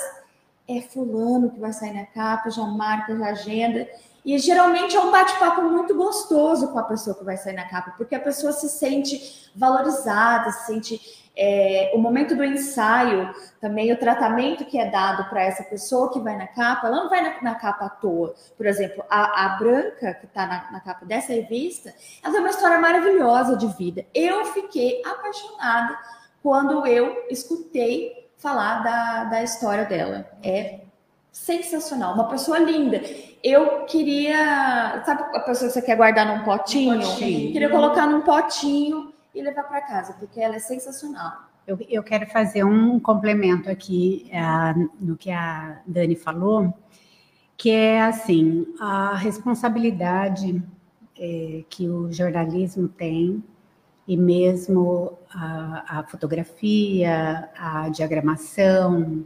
É 0.69 0.81
Fulano 0.83 1.51
que 1.51 1.59
vai 1.59 1.73
sair 1.73 1.93
na 1.93 2.07
capa, 2.07 2.49
já 2.49 2.63
marca, 2.65 3.17
já 3.17 3.27
agenda. 3.27 3.89
E 4.25 4.39
geralmente 4.39 4.95
é 4.95 5.01
um 5.01 5.11
bate-papo 5.11 5.63
muito 5.63 5.95
gostoso 5.97 6.69
com 6.69 6.79
a 6.79 6.85
pessoa 6.85 7.17
que 7.17 7.25
vai 7.25 7.37
sair 7.37 7.55
na 7.55 7.69
capa, 7.69 7.95
porque 7.97 8.15
a 8.15 8.21
pessoa 8.21 8.53
se 8.53 8.69
sente 8.69 9.51
valorizada, 9.57 10.53
se 10.53 10.67
sente 10.67 11.20
é, 11.37 11.93
o 11.95 11.99
momento 11.99 12.35
do 12.35 12.45
ensaio, 12.45 13.33
também 13.61 13.93
o 13.93 13.99
tratamento 13.99 14.65
que 14.65 14.79
é 14.79 14.91
dado 14.91 15.29
para 15.29 15.43
essa 15.43 15.63
pessoa 15.63 16.13
que 16.13 16.21
vai 16.21 16.37
na 16.37 16.47
capa, 16.47 16.87
ela 16.87 16.97
não 16.97 17.09
vai 17.09 17.23
na, 17.23 17.43
na 17.43 17.55
capa 17.55 17.87
à 17.87 17.89
toa. 17.89 18.35
Por 18.57 18.67
exemplo, 18.67 19.05
a, 19.09 19.47
a 19.47 19.49
Branca, 19.57 20.15
que 20.15 20.27
está 20.27 20.47
na, 20.47 20.71
na, 20.73 20.81
capa 20.81 21.07
dessa 21.07 21.33
revista, 21.33 21.95
ela 22.23 22.33
tem 22.33 22.41
uma 22.41 22.51
história 22.51 22.79
maravilhosa 22.79 23.57
de 23.57 23.67
vida. 23.69 24.05
Eu 24.15 24.45
fiquei 24.47 25.03
apaixonada 25.05 25.99
quando 26.43 26.87
eu 26.87 27.27
escutei 27.31 28.29
falar 28.37 28.83
da, 28.83 29.25
da 29.25 29.43
história 29.43 29.85
dela. 29.85 30.29
É 30.43 30.81
sensacional, 31.31 32.15
uma 32.15 32.29
pessoa 32.29 32.59
linda. 32.59 33.01
Eu 33.43 33.85
queria, 33.85 35.03
sabe 35.07 35.23
a 35.35 35.41
pessoa 35.41 35.69
que 35.69 35.75
você 35.75 35.83
quer 35.83 35.97
guardar 35.97 36.27
num 36.27 36.45
potinho? 36.45 36.99
Um 36.99 37.01
potinho. 37.01 37.53
Queria 37.53 37.71
colocar 37.71 38.07
num 38.07 38.23
potinho 38.23 39.10
e 39.35 39.43
levar 39.43 39.65
para 39.65 39.81
casa, 39.81 40.15
porque 40.15 40.41
ela 40.41 40.57
é 40.57 40.59
sensacional. 40.59 41.49
Eu, 41.67 41.79
eu 41.89 42.03
quero 42.03 42.27
fazer 42.27 42.65
um 42.65 42.99
complemento 42.99 43.71
aqui 43.71 44.31
uh, 44.33 44.91
no 45.01 45.17
que 45.17 45.31
a 45.31 45.81
Dani 45.87 46.17
falou, 46.17 46.75
que 47.57 47.71
é 47.71 48.03
assim, 48.03 48.67
a 48.81 49.15
responsabilidade 49.15 50.63
é, 51.19 51.63
que 51.69 51.89
o 51.89 52.11
jornalismo 52.11 52.89
tem, 52.89 53.45
e 54.09 54.17
mesmo 54.17 55.19
a, 55.33 56.01
a 56.01 56.03
fotografia, 56.05 57.49
a 57.57 57.89
diagramação, 57.91 59.25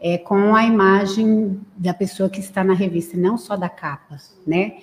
é, 0.00 0.16
com 0.16 0.54
a 0.54 0.64
imagem 0.64 1.60
da 1.76 1.92
pessoa 1.92 2.30
que 2.30 2.40
está 2.40 2.62
na 2.62 2.74
revista, 2.74 3.16
não 3.16 3.36
só 3.36 3.56
da 3.56 3.68
capa, 3.68 4.16
né? 4.46 4.78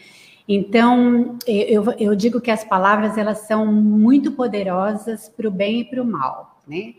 Então, 0.53 1.37
eu, 1.47 1.93
eu 1.97 2.13
digo 2.13 2.41
que 2.41 2.51
as 2.51 2.61
palavras 2.61 3.17
elas 3.17 3.47
são 3.47 3.65
muito 3.65 4.33
poderosas 4.33 5.29
para 5.29 5.47
o 5.47 5.51
bem 5.51 5.79
e 5.79 5.85
para 5.85 6.01
o 6.01 6.05
mal, 6.05 6.59
né? 6.67 6.93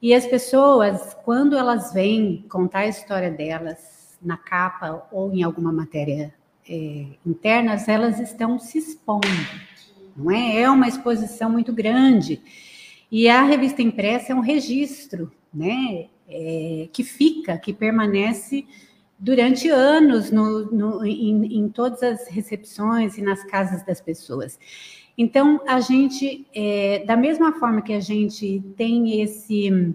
E 0.00 0.14
as 0.14 0.24
pessoas, 0.24 1.12
quando 1.24 1.58
elas 1.58 1.92
vêm 1.92 2.44
contar 2.48 2.80
a 2.80 2.86
história 2.86 3.28
delas 3.28 4.16
na 4.22 4.36
capa 4.36 5.04
ou 5.10 5.32
em 5.32 5.42
alguma 5.42 5.72
matéria 5.72 6.32
é, 6.68 7.06
interna, 7.26 7.76
elas 7.88 8.20
estão 8.20 8.56
se 8.56 8.78
expondo, 8.78 9.26
não 10.16 10.30
é? 10.30 10.60
É 10.60 10.70
uma 10.70 10.86
exposição 10.86 11.50
muito 11.50 11.72
grande. 11.72 12.40
E 13.10 13.28
a 13.28 13.42
revista 13.42 13.82
impressa 13.82 14.30
é 14.32 14.34
um 14.36 14.40
registro, 14.40 15.32
né? 15.52 16.06
É, 16.28 16.88
que 16.92 17.02
fica, 17.02 17.58
que 17.58 17.72
permanece 17.72 18.64
durante 19.22 19.68
anos 19.68 20.32
no, 20.32 20.66
no, 20.72 21.06
em, 21.06 21.60
em, 21.60 21.68
todas 21.68 22.02
as 22.02 22.26
recepções 22.26 23.16
e 23.16 23.22
nas 23.22 23.44
casas 23.44 23.84
das 23.84 24.00
pessoas. 24.00 24.58
Então, 25.16 25.60
a 25.64 25.78
gente, 25.78 26.44
é, 26.52 27.04
da 27.06 27.16
mesma 27.16 27.52
forma 27.52 27.80
que 27.82 27.92
a 27.92 28.00
gente 28.00 28.60
tem 28.76 29.22
esse, 29.22 29.94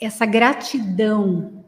essa 0.00 0.26
gratidão 0.26 1.64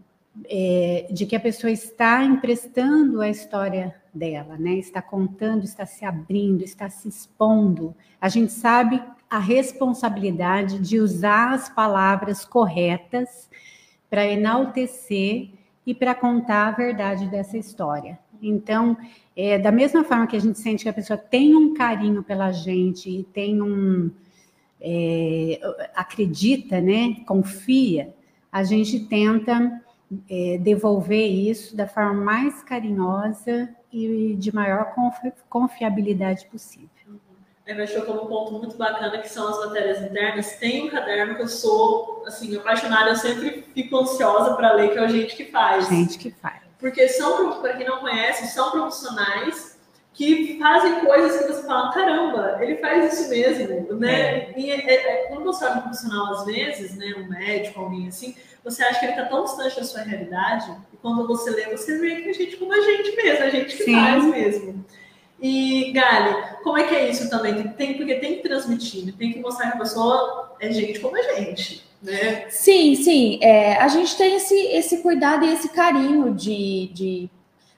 é, 0.47 1.06
de 1.12 1.26
que 1.26 1.37
a 1.37 1.40
pessoa 1.40 1.71
está 1.71 2.25
emprestando 2.25 3.21
a 3.21 3.28
história 3.28 3.95
dela, 4.12 4.56
né? 4.59 4.73
Está 4.73 5.00
contando, 5.00 5.62
está 5.62 5.87
se 5.87 6.04
abrindo, 6.04 6.64
está 6.64 6.90
se 6.90 7.09
expondo. 7.09 7.95
A 8.21 8.28
gente 8.28 8.50
sabe 8.50 9.00
a 9.30 9.38
responsabilidade 9.38 10.80
de 10.80 10.99
usar 10.99 11.52
as 11.52 11.68
palavras 11.68 12.45
corretas 12.45 13.49
para 14.11 14.26
enaltecer 14.26 15.50
e 15.86 15.94
para 15.94 16.14
contar 16.14 16.68
a 16.68 16.70
verdade 16.72 17.26
dessa 17.28 17.56
história. 17.56 18.18
Então, 18.42 18.96
é, 19.36 19.58
da 19.58 19.70
mesma 19.70 20.04
forma 20.04 20.26
que 20.26 20.36
a 20.36 20.40
gente 20.40 20.58
sente 20.58 20.82
que 20.82 20.88
a 20.88 20.92
pessoa 20.92 21.16
tem 21.16 21.54
um 21.54 21.72
carinho 21.72 22.22
pela 22.22 22.52
gente 22.52 23.08
e 23.08 23.22
tem 23.22 23.62
um 23.62 24.10
é, 24.80 25.58
acredita, 25.94 26.80
né, 26.80 27.16
confia, 27.26 28.14
a 28.52 28.62
gente 28.62 29.00
tenta 29.00 29.82
é, 30.28 30.58
devolver 30.58 31.26
isso 31.26 31.76
da 31.76 31.86
forma 31.86 32.14
mais 32.14 32.62
carinhosa 32.62 33.68
e 33.92 34.36
de 34.38 34.54
maior 34.54 34.94
confiabilidade 35.49 36.46
possível. 36.46 36.96
Ela 37.66 37.82
achou 37.82 38.02
como 38.02 38.22
um 38.22 38.26
ponto 38.26 38.52
muito 38.52 38.76
bacana 38.76 39.18
que 39.18 39.28
são 39.28 39.48
as 39.48 39.66
matérias 39.66 40.00
internas. 40.00 40.52
Tem 40.52 40.86
um 40.86 40.88
caderno 40.88 41.34
que 41.34 41.42
eu 41.42 41.48
sou 41.48 42.22
assim 42.24 42.56
apaixonada, 42.56 43.10
eu 43.10 43.16
sempre 43.16 43.64
fico 43.74 43.96
ansiosa 43.98 44.54
para 44.54 44.72
ler, 44.72 44.92
que 44.92 44.98
é 44.98 45.04
o 45.04 45.08
Gente 45.08 45.34
que 45.34 45.46
Faz. 45.46 45.88
Gente 45.88 46.16
que 46.16 46.30
Faz. 46.30 46.60
Porque 46.78 47.08
são, 47.08 47.60
para 47.60 47.76
quem 47.76 47.86
não 47.86 47.98
conhece, 47.98 48.46
são 48.54 48.70
profissionais 48.70 49.76
que 50.16 50.58
fazem 50.58 51.00
coisas 51.00 51.42
que 51.42 51.52
você 51.52 51.66
fala, 51.66 51.92
caramba, 51.92 52.56
ele 52.60 52.76
faz 52.76 53.12
isso 53.12 53.28
mesmo, 53.28 53.94
né? 53.96 54.20
É. 54.20 54.54
E 54.56 54.70
é, 54.70 54.94
é, 54.94 55.16
quando 55.28 55.44
você 55.44 55.64
olha 55.66 55.76
um 55.76 55.80
profissional, 55.82 56.32
às 56.32 56.46
vezes, 56.46 56.96
né, 56.96 57.14
um 57.18 57.28
médico, 57.28 57.80
alguém 57.80 58.08
assim, 58.08 58.34
você 58.64 58.82
acha 58.82 58.98
que 58.98 59.04
ele 59.04 59.12
está 59.12 59.26
tão 59.26 59.44
distante 59.44 59.76
da 59.76 59.84
sua 59.84 60.00
realidade, 60.02 60.74
e 60.92 60.96
quando 60.96 61.26
você 61.26 61.50
lê, 61.50 61.66
você 61.66 61.98
vê 61.98 62.22
que 62.22 62.30
a 62.30 62.32
gente 62.32 62.56
como 62.56 62.72
a 62.72 62.80
gente 62.80 63.14
mesmo, 63.14 63.44
a 63.44 63.50
gente 63.50 63.76
que 63.76 63.84
Sim. 63.84 63.94
faz 63.94 64.24
mesmo. 64.24 64.84
E, 65.40 65.92
Gali, 65.92 66.34
como 66.62 66.78
é 66.78 66.84
que 66.84 66.94
é 66.94 67.10
isso 67.10 67.28
também? 67.28 67.68
Tem, 67.68 67.96
porque 67.96 68.14
tem 68.16 68.36
que 68.36 68.49
transmitir, 68.49 69.04
né? 69.04 69.12
tem 69.18 69.32
que 69.32 69.40
mostrar 69.40 69.70
que 69.70 69.76
a 69.76 69.80
pessoa 69.80 70.56
é 70.58 70.72
gente 70.72 70.99
como 71.00 71.16
a 71.16 71.22
gente, 71.34 71.84
né? 72.02 72.46
Sim, 72.49 72.94
sim. 72.94 73.38
É, 73.42 73.76
a 73.76 73.88
gente 73.88 74.16
tem 74.16 74.36
esse, 74.36 74.54
esse 74.54 74.99
cuidado 74.99 75.44
e 75.44 75.52
esse 75.52 75.68
carinho 75.68 76.34
de, 76.34 76.90
de 76.94 77.30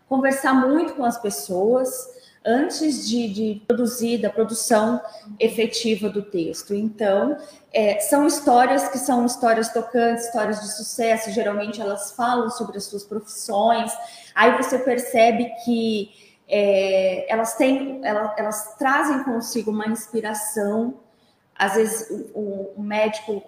conversar 0.09 0.55
muito 0.55 0.94
com 0.94 1.05
as 1.05 1.21
pessoas 1.21 2.16
antes 2.44 3.07
de, 3.07 3.29
de 3.29 3.62
produzir, 3.66 4.18
da 4.18 4.31
produção 4.31 5.01
efetiva 5.38 6.09
do 6.09 6.23
texto. 6.23 6.75
Então, 6.75 7.37
é, 7.73 7.99
são 8.01 8.27
histórias 8.27 8.88
que 8.88 8.99
são 8.99 9.27
histórias 9.27 9.73
tocantes, 9.73 10.27
histórias 10.27 10.61
de 10.61 10.73
sucesso, 10.75 11.31
geralmente 11.31 11.81
elas 11.81 12.12
falam 12.12 12.49
sobre 12.51 12.79
as 12.79 12.85
suas 12.85 13.05
profissões, 13.05 13.92
aí 14.35 14.57
você 14.57 14.79
percebe 14.79 15.53
que 15.64 16.28
é, 16.49 17.31
elas 17.31 17.55
têm, 17.57 18.01
elas, 18.03 18.33
elas, 18.39 18.77
trazem 18.77 19.23
consigo 19.23 19.71
uma 19.71 19.87
inspiração. 19.87 20.95
Às 21.55 21.75
vezes 21.75 22.31
o, 22.35 22.73
o, 22.77 22.83
médico 22.83 23.43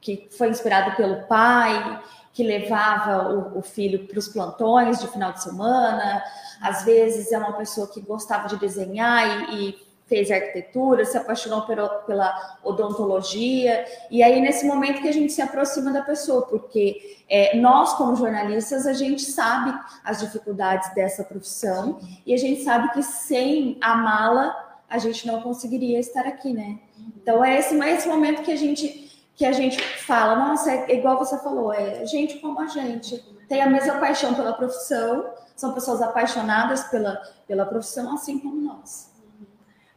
que 0.00 0.28
foi 0.36 0.48
inspirado 0.48 0.96
pelo 0.96 1.26
pai, 1.26 2.02
que 2.32 2.42
levava 2.42 3.28
o, 3.28 3.58
o 3.58 3.62
filho 3.62 4.06
para 4.06 4.18
os 4.18 4.28
plantões 4.28 5.00
de 5.00 5.08
final 5.08 5.32
de 5.32 5.42
semana. 5.42 6.22
Às 6.62 6.84
vezes 6.84 7.30
é 7.30 7.38
uma 7.38 7.52
pessoa 7.52 7.88
que 7.88 8.00
gostava 8.00 8.48
de 8.48 8.58
desenhar 8.58 9.52
e, 9.52 9.68
e 9.68 9.89
fez 10.10 10.28
arquitetura, 10.28 11.04
se 11.04 11.16
apaixonou 11.16 11.62
pela, 11.62 12.58
odontologia, 12.64 13.86
e 14.10 14.24
aí 14.24 14.40
nesse 14.40 14.66
momento 14.66 15.00
que 15.00 15.08
a 15.08 15.12
gente 15.12 15.32
se 15.32 15.40
aproxima 15.40 15.92
da 15.92 16.02
pessoa, 16.02 16.42
porque 16.42 17.22
é, 17.28 17.56
nós, 17.56 17.92
como 17.92 18.16
jornalistas, 18.16 18.88
a 18.88 18.92
gente 18.92 19.22
sabe 19.22 19.72
as 20.04 20.18
dificuldades 20.18 20.92
dessa 20.94 21.22
profissão 21.22 22.00
e 22.26 22.34
a 22.34 22.36
gente 22.36 22.64
sabe 22.64 22.90
que 22.90 23.04
sem 23.04 23.78
amá-la 23.80 24.80
a 24.88 24.98
gente 24.98 25.24
não 25.28 25.40
conseguiria 25.42 26.00
estar 26.00 26.26
aqui, 26.26 26.52
né? 26.52 26.80
Então 27.16 27.44
é 27.44 27.56
esse, 27.60 27.80
é 27.80 27.94
esse 27.94 28.08
momento 28.08 28.42
que 28.42 28.50
a 28.50 28.56
gente 28.56 29.08
que 29.36 29.46
a 29.46 29.52
gente 29.52 29.80
fala, 29.80 30.36
nossa, 30.36 30.70
é 30.70 30.98
igual 30.98 31.16
você 31.16 31.38
falou, 31.38 31.72
é 31.72 32.04
gente 32.04 32.40
como 32.40 32.60
a 32.60 32.66
gente, 32.66 33.16
tem 33.48 33.62
a 33.62 33.70
mesma 33.70 33.94
paixão 33.94 34.34
pela 34.34 34.52
profissão, 34.52 35.24
são 35.56 35.72
pessoas 35.72 36.02
apaixonadas 36.02 36.84
pela, 36.88 37.16
pela 37.46 37.64
profissão, 37.64 38.12
assim 38.12 38.38
como 38.38 38.60
nós 38.60 39.09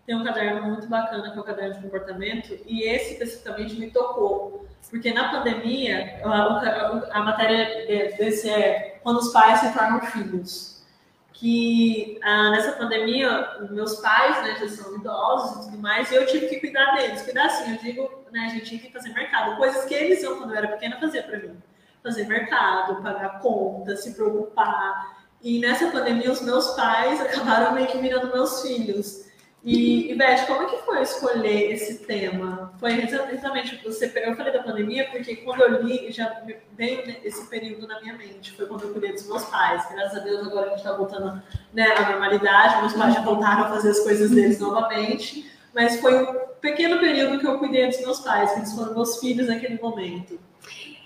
tem 0.05 0.15
um 0.15 0.23
caderno 0.23 0.63
muito 0.63 0.87
bacana 0.87 1.31
que 1.31 1.37
é 1.37 1.41
o 1.41 1.43
caderno 1.43 1.75
de 1.75 1.81
comportamento 1.81 2.57
e 2.65 2.83
esse 2.83 3.13
especificamente 3.13 3.75
me 3.75 3.89
tocou 3.89 4.67
porque 4.89 5.13
na 5.13 5.31
pandemia 5.31 6.21
a, 6.23 7.19
a, 7.19 7.23
matéria 7.23 8.15
desse 8.17 8.49
é 8.49 8.99
quando 9.01 9.19
os 9.19 9.31
pais 9.31 9.59
se 9.59 9.73
tornam 9.73 10.01
filhos 10.01 10.83
que 11.31 12.19
ah, 12.21 12.51
nessa 12.51 12.73
pandemia 12.73 13.57
meus 13.71 13.95
pais 13.95 14.43
né 14.43 14.57
já 14.59 14.67
são 14.67 14.95
idosos 14.95 15.65
e 15.65 15.69
tudo 15.69 15.81
mais 15.81 16.11
e 16.11 16.15
eu 16.15 16.25
tive 16.25 16.47
que 16.47 16.59
cuidar 16.59 16.95
deles 16.95 17.21
cuidar 17.21 17.45
assim 17.45 17.71
eu 17.71 17.77
digo 17.77 18.23
né 18.31 18.41
a 18.41 18.49
gente 18.49 18.65
tinha 18.65 18.81
que 18.81 18.91
fazer 18.91 19.09
mercado 19.13 19.57
coisas 19.57 19.85
que 19.85 19.93
eles 19.93 20.21
iam 20.21 20.37
quando 20.37 20.51
eu 20.51 20.57
era 20.57 20.67
pequena 20.67 20.99
fazer 20.99 21.23
para 21.23 21.39
mim. 21.39 21.55
Fazer 22.03 22.27
mercado 22.27 23.01
pagar 23.01 23.39
conta 23.39 23.95
se 23.95 24.13
preocupar 24.13 25.23
e 25.41 25.59
nessa 25.59 25.89
pandemia 25.89 26.29
os 26.29 26.41
meus 26.41 26.71
pais 26.71 27.19
acabaram 27.23 27.73
meio 27.73 27.87
que 27.87 27.97
virando 27.97 28.27
meus 28.27 28.61
filhos 28.61 29.31
e, 29.63 30.11
e 30.11 30.15
Beth, 30.15 30.45
como 30.45 30.63
é 30.63 30.65
que 30.65 30.77
foi 30.83 31.01
escolher 31.01 31.71
esse 31.71 31.99
tema? 31.99 32.73
Foi 32.79 32.91
exatamente 33.01 33.79
você 33.81 34.11
eu 34.15 34.35
falei 34.35 34.51
da 34.51 34.61
pandemia 34.61 35.07
porque 35.09 35.37
quando 35.37 35.61
eu 35.61 35.81
li 35.83 36.11
já 36.11 36.43
veio 36.75 37.01
esse 37.23 37.49
período 37.49 37.87
na 37.87 38.01
minha 38.01 38.17
mente. 38.17 38.51
Foi 38.51 38.65
quando 38.65 38.83
eu 38.83 38.91
cuidei 38.91 39.13
dos 39.13 39.25
meus 39.25 39.45
pais. 39.45 39.87
Graças 39.89 40.19
a 40.19 40.23
Deus 40.23 40.45
agora 40.47 40.65
a 40.65 40.69
gente 40.69 40.79
está 40.79 40.91
voltando 40.91 41.41
né, 41.73 41.87
à 41.95 42.09
normalidade. 42.09 42.81
Meus 42.81 42.93
pais 42.93 43.13
já 43.13 43.21
voltaram 43.21 43.63
a 43.63 43.69
fazer 43.69 43.91
as 43.91 43.99
coisas 44.01 44.31
deles 44.31 44.59
novamente. 44.59 45.49
Mas 45.73 45.99
foi 46.01 46.23
um 46.23 46.39
pequeno 46.59 46.99
período 46.99 47.39
que 47.39 47.47
eu 47.47 47.57
cuidei 47.57 47.87
dos 47.87 48.01
meus 48.01 48.19
pais, 48.19 48.51
que 48.51 48.59
eles 48.59 48.73
foram 48.73 48.93
meus 48.93 49.17
filhos 49.19 49.47
naquele 49.47 49.81
momento. 49.81 50.37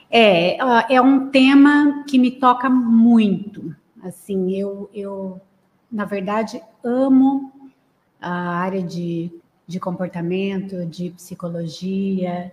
É, 0.09 0.57
é 0.95 0.99
um 0.99 1.29
tema 1.29 2.03
que 2.07 2.17
me 2.17 2.31
toca 2.31 2.69
muito. 2.69 3.75
Assim, 4.03 4.51
eu, 4.59 4.89
eu 4.93 5.39
na 5.91 6.05
verdade, 6.05 6.61
amo 6.83 7.53
a 8.19 8.31
área 8.31 8.81
de, 8.81 9.31
de 9.67 9.79
comportamento, 9.79 10.85
de 10.85 11.11
psicologia, 11.11 12.51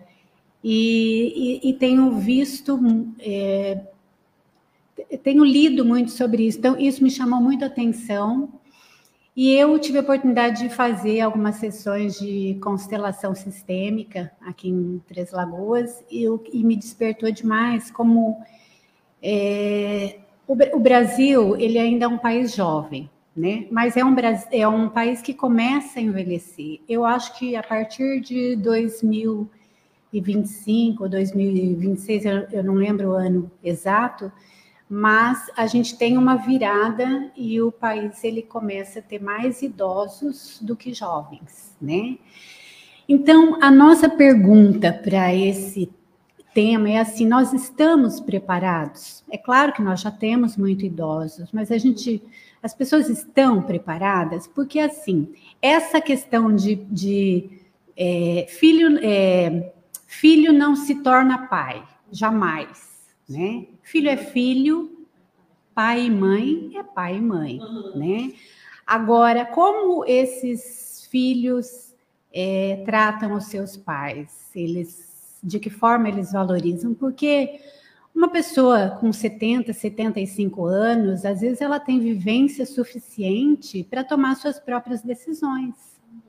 e, 0.63 1.61
e, 1.63 1.71
e 1.71 1.73
tenho 1.75 2.13
visto, 2.19 2.81
é, 3.21 3.83
tenho 5.23 5.45
lido 5.45 5.85
muito 5.85 6.11
sobre 6.11 6.47
isso, 6.47 6.59
então 6.59 6.79
isso 6.79 7.03
me 7.03 7.11
chamou 7.11 7.41
muito 7.41 7.65
a 7.65 7.67
atenção. 7.67 8.49
E 9.37 9.53
eu 9.53 9.77
tive 9.81 9.99
a 9.99 10.01
oportunidade 10.01 10.63
de 10.63 10.73
fazer 10.73 11.21
algumas 11.21 11.57
sessões 11.57 12.19
de 12.21 12.57
constelação 12.63 13.35
sistêmica 13.35 14.31
aqui 14.41 14.69
em 14.69 15.03
Três 15.09 15.33
Lagoas. 15.33 16.05
E, 16.09 16.25
e 16.53 16.63
me 16.63 16.77
despertou 16.77 17.33
demais 17.33 17.91
como 17.91 18.41
é, 19.21 20.19
o, 20.47 20.53
o, 20.77 20.79
Brasil 20.79 21.57
ele 21.57 21.79
ainda 21.79 22.05
é 22.05 22.09
um 22.09 22.19
país 22.19 22.55
jovem, 22.55 23.11
né? 23.37 23.67
Mas 23.71 23.97
é 23.97 24.05
um, 24.05 24.15
é 24.53 24.69
um 24.69 24.89
país 24.89 25.21
que 25.21 25.35
começa 25.35 25.99
a 25.99 26.03
envelhecer. 26.03 26.81
Eu 26.89 27.05
acho 27.05 27.37
que 27.39 27.57
a 27.57 27.63
partir 27.63 28.21
de 28.21 28.55
2025 28.57 31.03
ou 31.03 31.09
2026, 31.09 32.25
eu, 32.25 32.47
eu 32.53 32.63
não 32.63 32.75
lembro 32.75 33.11
o 33.11 33.15
ano 33.15 33.51
exato, 33.63 34.31
mas 34.89 35.51
a 35.57 35.67
gente 35.67 35.99
tem 35.99 36.17
uma 36.17 36.37
virada 36.37 37.33
e 37.37 37.61
o 37.61 37.73
país 37.73 38.23
ele 38.23 38.43
começa 38.43 39.01
a 39.01 39.03
ter 39.03 39.21
mais 39.21 39.63
idosos 39.63 40.61
do 40.61 40.77
que 40.77 40.95
jovens, 40.95 41.75
né? 41.81 42.17
Então, 43.09 43.59
a 43.63 43.71
nossa 43.71 44.09
pergunta 44.09 44.93
para 44.93 45.35
esse 45.35 45.91
tema 46.55 46.89
é 46.89 46.99
assim: 46.99 47.27
nós 47.27 47.53
estamos 47.53 48.21
preparados? 48.21 49.25
É 49.31 49.37
claro 49.37 49.73
que 49.73 49.83
nós 49.83 50.01
já 50.01 50.11
temos 50.11 50.57
muito 50.57 50.87
idosos, 50.87 51.51
mas 51.53 51.71
a 51.71 51.77
gente, 51.77 52.23
as 52.63 52.73
pessoas 52.73 53.11
estão 53.11 53.61
preparadas? 53.61 54.47
Porque 54.47 54.79
assim, 54.79 55.35
essa 55.61 56.01
questão 56.01 56.55
de, 56.55 56.77
de 56.77 57.51
é, 57.97 58.47
filho, 58.49 58.99
é, 59.03 59.73
filho 60.07 60.53
não 60.53 60.77
se 60.77 61.03
torna 61.03 61.47
pai, 61.49 61.83
jamais, 62.11 63.13
né? 63.29 63.67
Filho 63.83 64.09
é 64.09 64.17
filho, 64.17 65.07
pai 65.75 66.07
e 66.07 66.11
mãe 66.11 66.71
é 66.77 66.83
pai 66.83 67.17
e 67.17 67.21
mãe, 67.21 67.59
né? 67.95 68.33
Agora, 68.87 69.45
como 69.45 70.05
esses 70.07 71.09
filhos 71.11 71.95
é, 72.33 72.83
tratam 72.85 73.35
os 73.35 73.47
seus 73.47 73.77
pais? 73.77 74.51
Eles, 74.55 75.04
de 75.45 75.61
que 75.61 75.69
forma 75.69 76.09
eles 76.09 76.33
valorizam? 76.33 76.95
Porque 76.95 77.61
uma 78.15 78.29
pessoa 78.29 78.97
com 79.01 79.13
70, 79.13 79.73
75 79.73 80.65
anos, 80.65 81.25
às 81.25 81.41
vezes 81.41 81.61
ela 81.61 81.79
tem 81.79 82.01
vivência 82.01 82.65
suficiente 82.65 83.85
para 83.85 84.03
tomar 84.03 84.37
suas 84.37 84.59
próprias 84.59 85.03
decisões, 85.03 85.75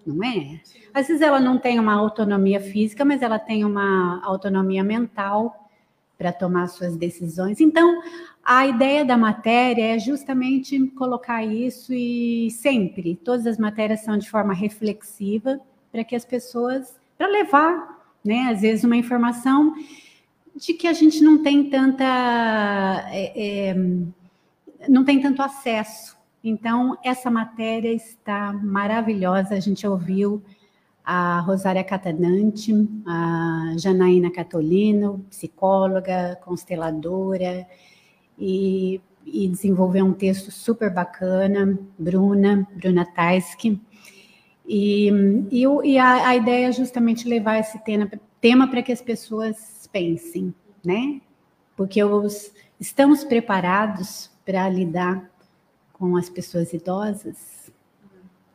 não 0.06 0.24
é? 0.24 0.60
Às 0.94 1.08
vezes 1.08 1.22
ela 1.22 1.40
não 1.40 1.58
tem 1.58 1.80
uma 1.80 1.94
autonomia 1.94 2.60
física, 2.60 3.06
mas 3.06 3.22
ela 3.22 3.40
tem 3.40 3.64
uma 3.64 4.22
autonomia 4.26 4.84
mental 4.84 5.70
para 6.18 6.34
tomar 6.34 6.68
suas 6.68 6.98
decisões. 6.98 7.60
Então, 7.62 8.02
a 8.44 8.66
ideia 8.66 9.06
da 9.06 9.18
matéria 9.18 9.96
é 9.96 10.00
justamente 10.00 10.80
colocar 10.92 11.44
isso 11.44 11.94
e 11.94 12.50
sempre, 12.52 13.16
todas 13.16 13.46
as 13.46 13.58
matérias 13.58 14.02
são 14.02 14.18
de 14.18 14.30
forma 14.30 14.54
reflexiva 14.54 15.60
para 15.92 16.04
que 16.04 16.16
as 16.16 16.26
pessoas, 16.26 16.96
para 17.18 17.28
levar, 17.28 17.95
né, 18.26 18.50
às 18.52 18.62
vezes 18.62 18.84
uma 18.84 18.98
informação 18.98 19.74
de 20.56 20.74
que 20.74 20.88
a 20.88 20.94
gente 20.94 21.22
não 21.24 21.44
tem 21.44 21.70
tanta, 21.70 22.04
é, 23.12 23.70
é, 23.70 23.76
não 24.90 25.06
tem 25.06 25.22
tanto 25.22 25.42
acesso. 25.42 26.18
Então, 26.44 26.98
essa 27.04 27.30
matéria 27.30 27.92
está 27.92 28.54
maravilhosa, 28.54 29.56
a 29.56 29.60
gente 29.60 29.86
ouviu 29.86 30.42
a 31.04 31.40
Rosária 31.42 31.84
Catanante, 31.84 32.74
a 33.06 33.74
Janaína 33.78 34.32
Catolino, 34.32 35.26
psicóloga, 35.30 36.40
consteladora, 36.44 37.68
e, 38.38 39.02
e 39.26 39.48
desenvolveu 39.48 40.06
um 40.06 40.14
texto 40.14 40.52
super 40.52 40.92
bacana, 40.92 41.78
Bruna, 41.98 42.68
Bruna 42.76 43.06
Taiski. 43.06 43.80
E, 44.68 45.10
e, 45.52 45.64
e 45.84 45.98
a, 45.98 46.30
a, 46.30 46.36
ideia 46.36 46.68
é 46.68 46.72
justamente 46.72 47.28
levar 47.28 47.60
esse 47.60 47.78
tema, 47.84 48.10
tema 48.42 48.68
para 48.68 48.82
que 48.82 48.92
as 48.92 49.02
pessoas 49.02 49.88
pensem, 49.92 50.54
né? 50.84 51.22
Porque 51.76 52.04
os, 52.04 52.52
estamos 52.80 53.24
preparados 53.24 54.32
para 54.44 54.68
lidar 54.70 55.30
com 55.94 56.18
as 56.18 56.30
pessoas 56.30 56.74
idosas, 56.74 57.72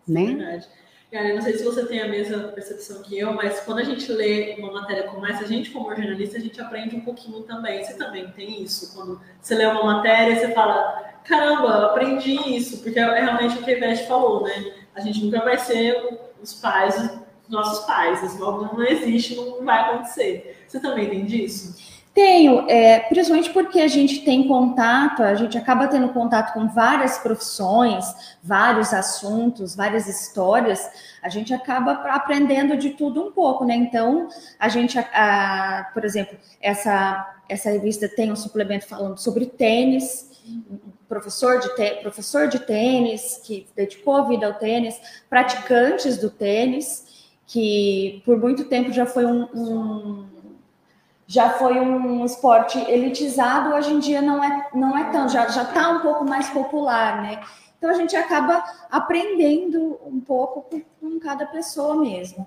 é 0.09 0.12
né? 0.12 0.27
Verdade. 0.27 0.68
Cara, 1.11 1.35
não 1.35 1.42
sei 1.42 1.59
se 1.59 1.64
você 1.64 1.85
tem 1.87 2.01
a 2.01 2.07
mesma 2.07 2.38
percepção 2.49 3.03
que 3.03 3.18
eu, 3.18 3.33
mas 3.35 3.61
quando 3.61 3.81
a 3.81 3.85
gente 3.85 4.11
lê 4.12 4.55
uma 4.59 4.70
matéria 4.73 5.09
como 5.09 5.27
essa, 5.27 5.42
a 5.42 5.46
gente, 5.46 5.70
como 5.70 5.94
jornalista, 5.94 6.38
a 6.38 6.40
gente 6.40 6.61
aprende 6.61 6.94
um 6.94 7.01
pouquinho 7.01 7.42
também. 7.42 7.83
Você 7.83 7.94
também 7.94 8.31
tem 8.31 8.62
isso? 8.62 8.94
Quando 8.94 9.20
você 9.40 9.57
lê 9.57 9.66
uma 9.66 9.83
matéria, 9.83 10.37
você 10.37 10.53
fala: 10.53 11.18
caramba, 11.25 11.87
aprendi 11.87 12.35
isso, 12.57 12.81
porque 12.81 12.96
é 12.96 13.20
realmente 13.20 13.59
o 13.59 13.64
que 13.64 13.73
a 13.73 13.77
Ivete 13.77 14.07
falou, 14.07 14.44
né? 14.44 14.73
A 14.94 15.00
gente 15.00 15.24
nunca 15.24 15.40
vai 15.44 15.59
ser 15.59 15.94
os 16.42 16.55
pais 16.55 16.96
dos 16.96 17.20
nossos 17.48 17.85
pais, 17.85 18.22
isso 18.22 18.38
não 18.38 18.83
existe, 18.83 19.35
não 19.35 19.64
vai 19.64 19.81
acontecer. 19.81 20.64
Você 20.66 20.81
também 20.81 21.09
tem 21.09 21.24
disso? 21.24 21.90
Tenho, 22.12 22.68
é, 22.68 23.00
principalmente 23.00 23.50
porque 23.50 23.81
a 23.81 23.87
gente 23.87 24.24
tem 24.24 24.48
contato, 24.48 25.22
a 25.22 25.35
gente 25.37 25.57
acaba 25.57 25.87
tendo 25.87 26.09
contato 26.09 26.53
com 26.53 26.68
várias 26.68 27.18
profissões, 27.18 28.05
vários 28.42 28.92
assuntos, 28.92 29.76
várias 29.76 30.09
histórias, 30.09 30.90
a 31.22 31.29
gente 31.29 31.55
acaba 31.55 31.92
aprendendo 32.09 32.76
de 32.76 32.90
tudo 32.90 33.22
um 33.29 33.31
pouco, 33.31 33.64
né? 33.64 33.76
Então, 33.76 34.29
a 34.59 34.68
gente, 34.68 34.98
a, 34.98 35.05
a, 35.12 35.85
por 35.94 36.05
exemplo, 36.05 36.37
essa, 36.61 37.38
essa 37.48 37.70
revista 37.70 38.09
tem 38.09 38.33
um 38.33 38.37
suplemento 38.37 38.88
falando 38.88 39.16
sobre 39.18 39.46
tênis, 39.46 40.30
professor 41.09 41.59
de, 41.59 41.69
professor 42.03 42.49
de 42.49 42.59
tênis, 42.61 43.41
que 43.45 43.67
dedicou 43.75 44.17
a 44.17 44.29
vida 44.29 44.47
ao 44.47 44.55
tênis, 44.55 45.01
praticantes 45.29 46.17
do 46.19 46.31
tênis, 46.31 47.29
que 47.47 48.23
por 48.25 48.39
muito 48.39 48.65
tempo 48.65 48.93
já 48.93 49.07
foi 49.07 49.27
um, 49.27 49.49
um 49.55 50.27
já 51.27 51.51
foi 51.51 51.79
um 51.79 52.25
esporte 52.25 52.77
elitizado, 52.91 53.75
hoje 53.75 53.93
em 53.93 54.01
dia 54.01 54.21
não 54.21 54.43
é, 54.43 54.69
não 54.75 54.99
é 54.99 55.13
tão, 55.13 55.29
já 55.29 55.45
está 55.47 55.91
um 55.91 56.01
pouco 56.01 56.25
mais 56.25 56.49
popular, 56.51 57.23
né? 57.23 57.41
Então 57.79 57.89
a 57.89 57.95
gente 57.95 58.17
acaba 58.17 58.65
aprendendo 58.91 59.99
um 60.05 60.21
pouco 60.21 60.63
com, 60.63 60.81
com 61.01 61.21
cada 61.21 61.47
pessoa 61.47 61.95
mesmo. 61.95 62.47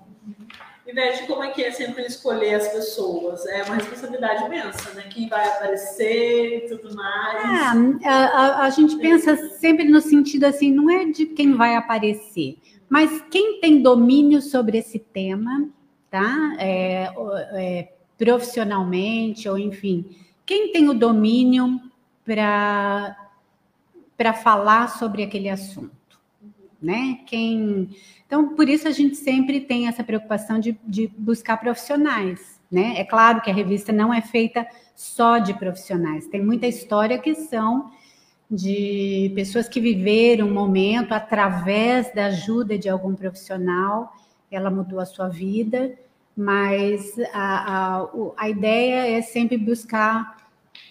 Ivete, 0.94 1.26
como 1.26 1.42
é 1.42 1.50
que 1.50 1.60
é 1.60 1.72
sempre 1.72 2.06
escolher 2.06 2.54
as 2.54 2.68
pessoas? 2.68 3.44
É 3.46 3.64
uma 3.64 3.74
responsabilidade 3.74 4.44
imensa, 4.44 4.94
né? 4.94 5.02
Quem 5.10 5.28
vai 5.28 5.44
aparecer 5.48 6.58
e 6.58 6.68
tudo 6.68 6.94
mais. 6.94 8.00
É, 8.00 8.08
a, 8.08 8.26
a, 8.26 8.66
a 8.66 8.70
gente 8.70 8.96
pensa 8.98 9.36
sempre 9.58 9.86
no 9.86 10.00
sentido 10.00 10.44
assim, 10.44 10.70
não 10.70 10.88
é 10.88 11.06
de 11.06 11.26
quem 11.26 11.54
vai 11.54 11.74
aparecer, 11.74 12.58
mas 12.88 13.20
quem 13.28 13.58
tem 13.60 13.82
domínio 13.82 14.40
sobre 14.40 14.78
esse 14.78 15.00
tema, 15.00 15.68
tá? 16.08 16.54
É, 16.60 17.12
é, 17.54 17.92
profissionalmente, 18.16 19.48
ou 19.48 19.58
enfim, 19.58 20.16
quem 20.46 20.70
tem 20.70 20.88
o 20.88 20.94
domínio 20.94 21.80
para 22.24 23.18
para 24.16 24.32
falar 24.32 24.90
sobre 24.90 25.24
aquele 25.24 25.48
assunto, 25.48 26.20
né? 26.80 27.18
Quem 27.26 27.90
então 28.34 28.54
por 28.56 28.68
isso 28.68 28.88
a 28.88 28.90
gente 28.90 29.14
sempre 29.14 29.60
tem 29.60 29.86
essa 29.86 30.02
preocupação 30.02 30.58
de, 30.58 30.76
de 30.84 31.06
buscar 31.16 31.56
profissionais, 31.56 32.60
né? 32.68 32.94
É 32.96 33.04
claro 33.04 33.40
que 33.40 33.48
a 33.48 33.54
revista 33.54 33.92
não 33.92 34.12
é 34.12 34.20
feita 34.20 34.66
só 34.96 35.38
de 35.38 35.54
profissionais, 35.54 36.26
tem 36.26 36.44
muita 36.44 36.66
história 36.66 37.16
que 37.16 37.34
são 37.34 37.92
de 38.50 39.30
pessoas 39.34 39.68
que 39.68 39.80
viveram 39.80 40.48
um 40.48 40.52
momento 40.52 41.12
através 41.12 42.12
da 42.12 42.26
ajuda 42.26 42.76
de 42.76 42.88
algum 42.88 43.14
profissional, 43.14 44.12
ela 44.50 44.70
mudou 44.70 44.98
a 44.98 45.06
sua 45.06 45.28
vida 45.28 45.96
mas 46.36 47.14
a, 47.32 48.00
a, 48.02 48.08
a 48.36 48.48
ideia 48.48 49.16
é 49.16 49.22
sempre 49.22 49.56
buscar 49.56 50.36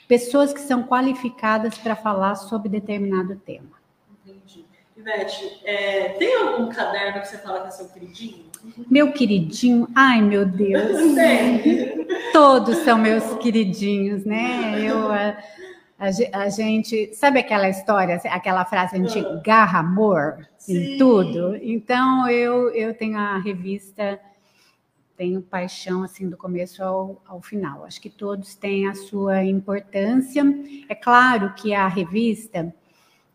pessoas 0.07 0.53
que 0.53 0.61
são 0.61 0.83
qualificadas 0.83 1.77
para 1.77 1.97
falar 1.97 2.35
sobre 2.35 2.69
determinado 2.69 3.35
tema. 3.35 3.72
Ivete, 5.03 5.59
é, 5.65 6.09
tem 6.17 6.33
algum 6.33 6.69
caderno 6.69 7.19
que 7.19 7.27
você 7.27 7.37
fala 7.37 7.61
que 7.61 7.67
é 7.67 7.71
seu 7.71 7.89
queridinho? 7.89 8.45
Meu 8.89 9.11
queridinho? 9.11 9.85
Ai, 9.93 10.21
meu 10.21 10.45
Deus. 10.45 10.97
Tem. 11.13 12.07
Todos 12.31 12.77
são 12.77 12.97
meus 12.97 13.33
queridinhos, 13.39 14.23
né? 14.23 14.79
Eu, 14.79 15.11
a, 15.11 15.37
a, 15.99 16.43
a, 16.43 16.49
gente. 16.49 17.13
Sabe 17.13 17.39
aquela 17.39 17.67
história, 17.67 18.15
aquela 18.29 18.63
frase 18.63 18.95
antiga, 18.95 19.41
garra 19.43 19.79
amor 19.79 20.47
em 20.69 20.97
tudo? 20.97 21.57
Então, 21.61 22.29
eu, 22.29 22.69
eu 22.69 22.93
tenho 22.93 23.17
a 23.17 23.37
revista 23.37 24.17
tenho 25.17 25.41
paixão 25.41 26.03
assim 26.03 26.27
do 26.27 26.35
começo 26.35 26.83
ao, 26.83 27.21
ao 27.27 27.41
final. 27.41 27.85
Acho 27.85 28.01
que 28.01 28.09
todos 28.09 28.55
têm 28.55 28.87
a 28.87 28.95
sua 28.95 29.43
importância. 29.43 30.43
É 30.89 30.95
claro 30.95 31.53
que 31.53 31.73
a 31.73 31.87
revista 31.87 32.73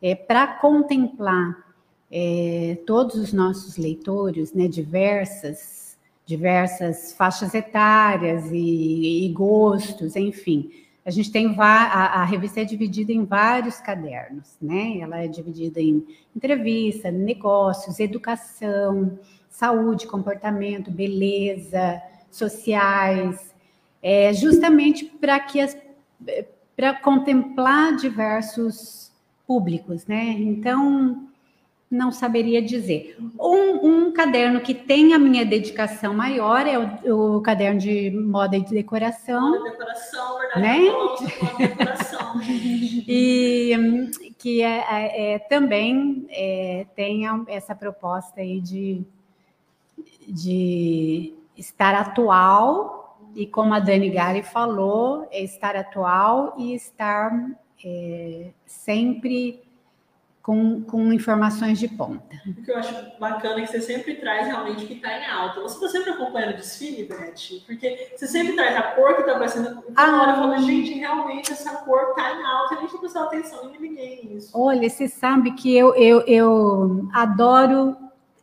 é 0.03 0.15
para 0.15 0.47
contemplar 0.47 1.69
é, 2.11 2.79
todos 2.87 3.17
os 3.17 3.33
nossos 3.33 3.77
leitores, 3.77 4.53
né, 4.53 4.69
diversas, 4.69 5.97
diversas 6.25 7.13
faixas 7.13 7.55
etárias 7.55 8.51
e, 8.51 9.27
e 9.27 9.29
gostos, 9.33 10.17
enfim. 10.17 10.71
A 11.05 11.11
gente 11.11 11.33
tem 11.33 11.55
a, 11.59 12.21
a, 12.21 12.25
revista 12.25 12.61
é 12.61 12.65
dividida 12.65 13.13
em 13.13 13.25
vários 13.25 13.79
cadernos, 13.79 14.57
né? 14.61 14.99
Ela 14.99 15.25
é 15.25 15.27
dividida 15.27 15.81
em 15.81 16.07
entrevista, 16.37 17.11
negócios, 17.11 17.99
educação, 17.99 19.19
saúde, 19.49 20.07
comportamento, 20.07 20.91
beleza, 20.91 22.03
sociais, 22.31 23.55
é, 24.03 24.35
justamente 24.35 25.07
para 25.07 25.41
que 25.41 25.61
as 25.61 25.77
para 26.77 26.95
contemplar 26.95 27.97
diversos 27.97 29.08
públicos, 29.49 30.07
né? 30.07 30.37
Então 30.39 31.27
não 31.91 32.13
saberia 32.13 32.61
dizer. 32.61 33.17
Um, 33.41 34.09
um, 34.09 34.13
caderno 34.13 34.61
que 34.61 34.75
tem 34.75 35.15
a 35.15 35.19
minha 35.19 35.43
dedicação 35.47 36.13
maior 36.13 36.67
é 36.67 36.79
o, 36.79 37.37
o 37.37 37.41
caderno 37.41 37.81
de 37.81 38.11
moda 38.11 38.59
e 38.59 38.61
de 38.61 38.71
decoração. 38.71 39.53
Moda 39.53 39.69
e 39.69 39.71
decoração, 39.71 40.39
verdade. 40.39 40.61
Né? 40.61 40.79
E 41.59 41.67
decoração. 41.67 42.41
e 43.09 44.35
que 44.39 44.63
é, 44.63 44.85
é, 44.91 45.35
é 45.35 45.39
também 45.39 46.27
é, 46.29 46.87
tem 46.95 47.23
essa 47.49 47.75
proposta 47.75 48.43
aí 48.43 48.61
de, 48.61 49.03
de 50.29 51.35
estar 51.57 51.95
atual 51.95 52.99
e 53.35 53.47
como 53.47 53.73
a 53.73 53.81
Dani 53.81 54.11
Gari 54.11 54.43
falou, 54.43 55.27
é 55.31 55.43
estar 55.43 55.75
atual 55.75 56.55
e 56.59 56.75
estar 56.75 57.31
é, 57.85 58.51
sempre 58.67 59.62
com, 60.49 60.81
com 60.81 61.12
informações 61.12 61.79
de 61.79 61.88
ponta. 61.88 62.35
O 62.47 62.62
que 62.62 62.71
eu 62.71 62.79
acho 62.79 62.95
bacana 63.21 63.59
é 63.59 63.67
que 63.67 63.67
você 63.67 63.83
sempre 63.83 64.14
traz 64.14 64.47
realmente 64.47 64.83
o 64.83 64.87
que 64.88 64.95
está 64.95 65.19
em 65.19 65.27
alta. 65.27 65.61
Você 65.61 65.75
está 65.75 65.88
sempre 65.88 66.12
acompanhando 66.12 66.55
o 66.55 66.57
desfile, 66.57 67.05
Beth? 67.05 67.67
Porque 67.67 68.14
você 68.17 68.27
sempre 68.27 68.55
traz 68.55 68.75
a 68.75 68.83
cor 68.95 69.14
que 69.14 69.21
está 69.21 69.33
aparecendo. 69.33 69.85
Ah, 69.95 70.23
hora 70.23 70.37
fala, 70.37 70.59
gente, 70.61 70.95
realmente 70.95 71.53
essa 71.53 71.77
cor 71.85 72.01
está 72.11 72.33
em 72.33 72.43
alta. 72.43 72.77
A 72.77 72.81
gente 72.81 72.93
não 72.95 73.01
prestou 73.01 73.23
atenção 73.25 73.75
em 73.75 73.79
ninguém 73.79 74.25
nisso. 74.25 74.51
Olha, 74.59 74.88
você 74.88 75.07
sabe 75.07 75.53
que 75.53 75.77
eu, 75.77 75.95
eu, 75.95 76.23
eu 76.23 77.09
adoro 77.12 77.95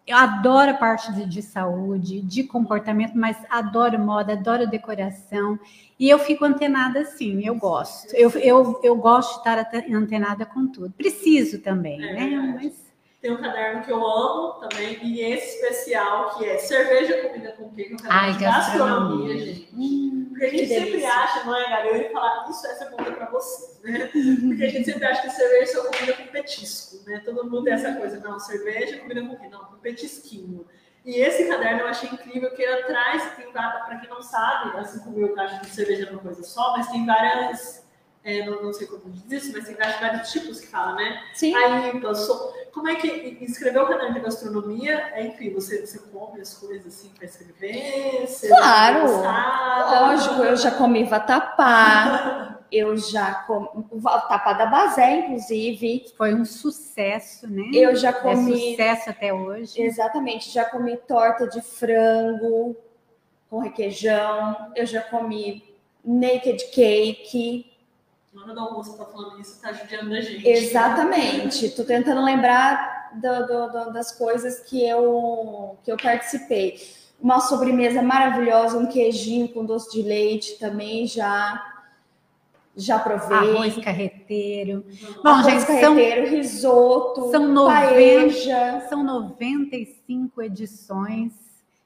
eu 0.08 0.15
adoro 0.15 0.72
a 0.72 0.76
parte 0.76 1.12
de, 1.13 1.26
de, 1.26 1.41
saúde, 1.41 2.22
de 2.22 2.44
comportamento, 2.44 3.13
mas 3.15 3.38
adoro 3.50 3.98
moda, 3.98 4.34
adoro 4.34 4.68
decoração. 4.68 5.60
E 6.00 6.08
eu 6.08 6.20
fico 6.20 6.46
antenada 6.46 7.00
assim, 7.00 7.46
eu 7.46 7.56
gosto. 7.56 8.13
Eu, 8.15 8.30
eu, 8.32 8.80
eu 8.84 8.96
gosto 8.96 9.34
de 9.34 9.38
estar 9.39 9.72
antenada 9.91 10.46
com 10.46 10.68
tudo. 10.68 10.91
Preciso 10.91 11.60
também, 11.60 12.04
é, 12.04 12.13
né? 12.13 12.54
Mas... 12.56 12.86
Tem 13.20 13.32
um 13.32 13.38
caderno 13.38 13.82
que 13.82 13.91
eu 13.91 14.06
amo 14.06 14.60
também, 14.60 15.00
e 15.02 15.20
esse 15.22 15.56
especial, 15.56 16.38
que 16.38 16.46
é 16.46 16.60
cerveja 16.60 17.28
comida 17.28 17.54
com 17.54 17.72
quê? 17.72 17.86
Que 17.86 17.94
é 17.94 17.96
um 17.96 18.12
Ai, 18.12 18.34
de 18.34 18.39
gastronomia, 18.39 19.34
gastronomia, 19.34 19.38
gente. 19.39 19.70
Hum, 19.74 20.24
Porque 20.36 20.48
a 20.48 20.50
gente 20.50 20.67
sempre 20.67 21.06
acha, 21.06 21.45
não 21.45 21.56
é, 21.56 21.63
galera? 21.63 21.88
Eu 21.88 21.95
ia 21.95 22.12
falar, 22.12 22.45
isso 22.50 22.67
essa 22.67 22.88
comida 22.88 23.13
para 23.13 23.30
você, 23.30 23.80
né? 23.88 24.10
Porque 24.12 24.63
a 24.65 24.69
gente 24.69 24.84
sempre 24.84 25.06
acha 25.06 25.21
que 25.21 25.30
cerveja 25.30 25.80
é 25.80 25.98
comida 25.98 26.13
com 26.13 26.28
petisco, 26.28 27.10
né? 27.10 27.21
Todo 27.24 27.45
mundo 27.45 27.63
tem 27.63 27.71
essa 27.71 27.93
coisa, 27.93 28.19
não, 28.19 28.38
cerveja, 28.38 28.98
comida 28.98 29.21
com 29.21 29.38
quê? 29.38 29.48
Não, 29.48 29.63
com 29.63 29.78
petisquinho. 29.78 30.67
E 31.06 31.21
esse 31.21 31.48
caderno 31.48 31.82
eu 31.82 31.88
achei 31.88 32.10
incrível, 32.10 32.54
que 32.54 32.62
ele 32.62 32.84
traz, 32.84 33.24
para 33.54 33.98
quem 33.98 34.10
não 34.10 34.21
sabe, 34.21 34.78
assim 34.78 35.00
como 35.00 35.19
eu 35.19 35.39
acho 35.39 35.62
que 35.62 35.67
cerveja 35.67 36.10
é 36.10 36.12
uma 36.12 36.21
coisa 36.21 36.43
só, 36.43 36.76
mas 36.76 36.91
tem 36.91 37.06
várias 37.06 37.85
é, 38.25 38.43
não, 38.43 38.63
não, 38.63 38.73
sei 38.73 38.88
como 38.88 39.03
diz 39.05 39.43
isso, 39.43 39.53
mas 39.53 39.67
tem 39.67 39.75
vários 39.75 40.31
tipos 40.31 40.59
que 40.59 40.65
fala, 40.65 40.95
né? 40.95 41.21
Sim. 41.35 41.55
Aí, 41.55 42.01
passou. 42.01 42.51
Como 42.73 42.89
é 42.89 42.95
que 42.95 43.07
escrever 43.41 43.77
o 43.83 43.88
caderno 43.88 44.15
de 44.15 44.19
gastronomia? 44.19 45.11
É, 45.13 45.27
enfim, 45.27 45.53
você, 45.53 45.85
você 45.85 45.99
come 46.11 46.41
as 46.41 46.55
coisas 46.55 46.88
assim 46.88 47.09
para 47.09 47.25
escrever? 47.25 48.25
claro! 48.47 50.07
Lógico, 50.07 50.41
eu 50.41 50.57
já 50.57 50.71
comi 50.71 51.03
vatapá, 51.03 52.61
eu 52.71 52.97
já 52.97 53.35
comi. 53.45 53.85
Vatapá 53.91 54.53
da 54.53 54.65
Bazé, 54.65 55.17
inclusive. 55.17 56.07
Foi 56.17 56.33
um 56.33 56.45
sucesso, 56.45 57.47
né? 57.47 57.69
Eu 57.71 57.95
já 57.95 58.11
comi. 58.11 58.53
É 58.53 58.71
sucesso 58.71 59.09
até 59.11 59.31
hoje. 59.31 59.79
Exatamente, 59.79 60.49
já 60.49 60.65
comi 60.65 60.97
torta 60.97 61.47
de 61.47 61.61
frango 61.61 62.75
com 63.51 63.59
requeijão, 63.59 64.71
eu 64.75 64.88
já 64.88 65.03
comi 65.03 65.63
naked 66.03 66.71
cake 66.71 67.74
na 68.36 68.43
hora 68.43 68.54
do 68.54 68.60
almoço 68.60 68.98
tá 68.98 69.06
falando 69.06 69.39
isso, 69.39 69.62
tá 69.62 69.71
judiando 69.71 70.13
a 70.13 70.19
gente. 70.19 70.45
Exatamente. 70.45 71.69
Tô 71.69 71.86
tentando 71.86 72.21
lembrar 72.24 73.12
do, 73.13 73.48
do, 73.48 73.71
do, 73.71 73.93
das 73.93 74.12
coisas 74.12 74.60
que 74.60 74.86
eu, 74.86 75.78
que 75.84 75.91
eu 75.91 75.95
participei. 75.95 76.78
Uma 77.19 77.39
sobremesa 77.39 78.02
maravilhosa, 78.02 78.78
um 78.78 78.88
queijinho 78.88 79.48
com 79.48 79.65
doce 79.65 79.89
de 79.91 80.02
leite 80.02 80.60
também 80.60 81.08
já 81.08 81.71
já 82.78 83.00
provei. 83.00 83.38
Arroz 83.38 83.78
carreteiro. 83.78 84.86
Bom, 85.24 85.30
Arroz 85.30 85.45
gente, 85.45 85.65
carreteiro, 85.65 86.28
são, 86.28 86.36
risoto, 86.36 87.32
são 87.32 87.48
90, 87.48 87.74
paeja. 87.74 88.86
São 88.89 89.02
95 89.02 90.41
edições 90.41 91.44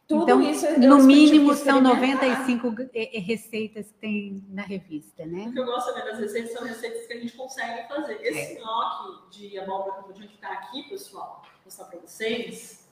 tudo 0.09 0.23
então, 0.23 0.41
isso 0.41 0.79
no 0.79 1.03
mínimo 1.03 1.53
são 1.53 1.79
95 1.79 2.75
receitas 3.13 3.91
que 3.91 3.93
tem 3.99 4.43
na 4.49 4.63
revista, 4.63 5.23
né? 5.23 5.45
O 5.49 5.53
que 5.53 5.59
eu 5.59 5.65
gosto 5.65 5.93
também 5.93 6.03
das 6.03 6.19
receitas 6.19 6.51
são 6.51 6.63
receitas 6.63 7.05
que 7.05 7.13
a 7.13 7.17
gente 7.17 7.37
consegue 7.37 7.87
fazer. 7.87 8.19
Esse 8.23 8.57
é. 8.57 8.59
nhoque 8.59 9.37
de 9.37 9.59
abóbora 9.59 10.01
que 10.11 10.25
está 10.25 10.51
aqui, 10.51 10.89
pessoal, 10.89 11.43
vou 11.43 11.51
mostrar 11.63 11.85
para 11.85 11.99
vocês. 11.99 12.89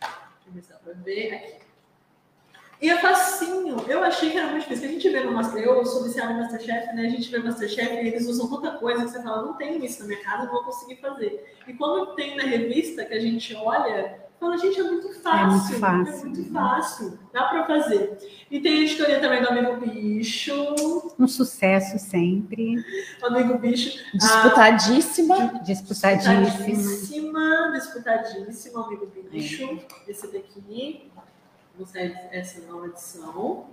Deixa 0.00 0.46
eu 0.46 0.52
ver 0.52 0.62
se 0.62 1.02
ver 1.02 1.34
aqui. 1.34 1.70
E 2.80 2.88
é 2.88 2.98
facinho. 2.98 3.84
Eu 3.88 4.04
achei 4.04 4.30
que 4.30 4.38
era 4.38 4.46
muito 4.52 4.62
difícil. 4.62 4.88
A 4.88 4.92
gente 4.92 5.08
vê 5.08 5.24
no 5.24 5.32
Master, 5.32 5.64
eu 5.64 5.84
sou 5.84 6.04
viciada 6.04 6.34
no 6.34 6.38
Masterchef, 6.38 6.94
né? 6.94 7.04
A 7.04 7.10
gente 7.10 7.28
vê 7.32 7.38
no 7.38 7.46
Masterchef 7.46 7.94
e 7.94 8.08
eles 8.08 8.28
usam 8.28 8.48
tanta 8.48 8.78
coisa 8.78 9.04
que 9.04 9.10
você 9.10 9.20
fala, 9.20 9.42
não 9.42 9.54
tenho 9.54 9.84
isso 9.84 10.02
na 10.02 10.06
minha 10.06 10.22
casa, 10.22 10.44
não 10.44 10.52
vou 10.52 10.62
conseguir 10.62 11.00
fazer. 11.00 11.58
E 11.66 11.74
quando 11.74 12.14
tem 12.14 12.36
na 12.36 12.44
revista 12.44 13.04
que 13.04 13.12
a 13.12 13.20
gente 13.20 13.56
olha, 13.56 14.29
Fala, 14.40 14.56
gente, 14.56 14.80
é 14.80 14.82
muito 14.82 15.12
fácil. 15.20 15.38
É 15.38 15.46
muito 15.46 15.78
fácil. 15.78 16.26
É 16.26 16.28
muito 16.30 16.52
fácil. 16.52 17.18
Dá 17.30 17.44
para 17.44 17.66
fazer. 17.66 18.18
E 18.50 18.58
tem 18.58 18.78
a 18.78 18.82
editoria 18.84 19.20
também 19.20 19.42
do 19.42 19.50
Amigo 19.50 19.76
Bicho. 19.76 20.54
Um 21.18 21.28
sucesso 21.28 21.98
sempre. 21.98 22.82
O 23.22 23.26
Amigo 23.26 23.58
Bicho. 23.58 24.02
Disputadíssima. 24.14 25.36
Ah, 25.36 25.58
disputadíssima. 25.58 26.54
Disputadíssima. 26.56 27.70
Disputadíssima, 27.74 28.86
Amigo 28.86 29.06
Bicho. 29.30 29.64
É. 30.06 30.10
Esse 30.10 30.32
daqui. 30.32 31.10
Vamos 31.76 31.94
essa 31.94 32.66
nova 32.66 32.86
edição. 32.86 33.66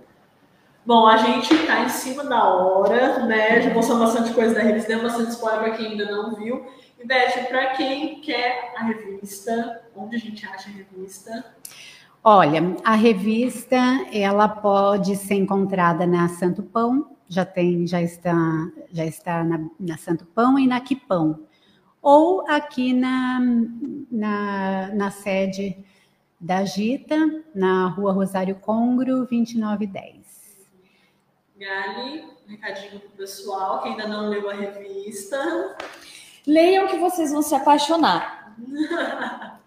Bom, 0.84 1.06
a 1.06 1.16
gente 1.16 1.52
está 1.52 1.80
em 1.84 1.88
cima 1.88 2.24
da 2.24 2.44
hora, 2.44 3.24
né? 3.26 3.60
Já 3.60 3.72
mostrou 3.74 3.98
bastante 3.98 4.32
coisa 4.32 4.54
da 4.54 4.62
revista, 4.62 4.88
deu 4.88 5.02
bastante 5.02 5.30
spoiler 5.30 5.60
para 5.60 5.76
quem 5.76 5.88
ainda 5.88 6.10
não 6.10 6.34
viu. 6.34 6.66
E 6.98 7.06
Beth, 7.06 7.46
para 7.48 7.76
quem 7.76 8.20
quer 8.20 8.74
a 8.76 8.84
revista, 8.84 9.82
onde 9.94 10.16
a 10.16 10.18
gente 10.18 10.44
acha 10.44 10.68
a 10.68 10.72
revista? 10.72 11.54
Olha, 12.24 12.60
a 12.84 12.94
revista 12.94 13.76
ela 14.12 14.48
pode 14.48 15.14
ser 15.14 15.34
encontrada 15.34 16.06
na 16.06 16.28
Santo 16.28 16.62
Pão, 16.62 17.16
já 17.28 17.44
tem, 17.44 17.86
já 17.86 18.02
está, 18.02 18.34
já 18.90 19.04
está 19.04 19.44
na, 19.44 19.64
na 19.78 19.96
Santo 19.96 20.26
Pão 20.26 20.58
e 20.58 20.66
na 20.66 20.80
Quipão, 20.80 21.46
ou 22.02 22.44
aqui 22.48 22.92
na, 22.92 23.38
na, 24.10 24.90
na 24.92 25.10
sede 25.12 25.78
da 26.40 26.64
Gita, 26.64 27.44
na 27.54 27.88
Rua 27.88 28.12
Rosário 28.12 28.56
Congro, 28.56 29.24
2910. 29.26 30.66
Gali, 31.56 32.24
um 32.46 32.50
recadinho 32.50 33.00
para 33.00 33.08
o 33.08 33.12
pessoal 33.12 33.82
que 33.82 33.88
ainda 33.88 34.06
não 34.06 34.28
leu 34.28 34.48
a 34.50 34.54
revista. 34.54 35.76
Leiam 36.46 36.86
que 36.86 36.98
vocês 36.98 37.32
vão 37.32 37.42
se 37.42 37.54
apaixonar. 37.54 38.56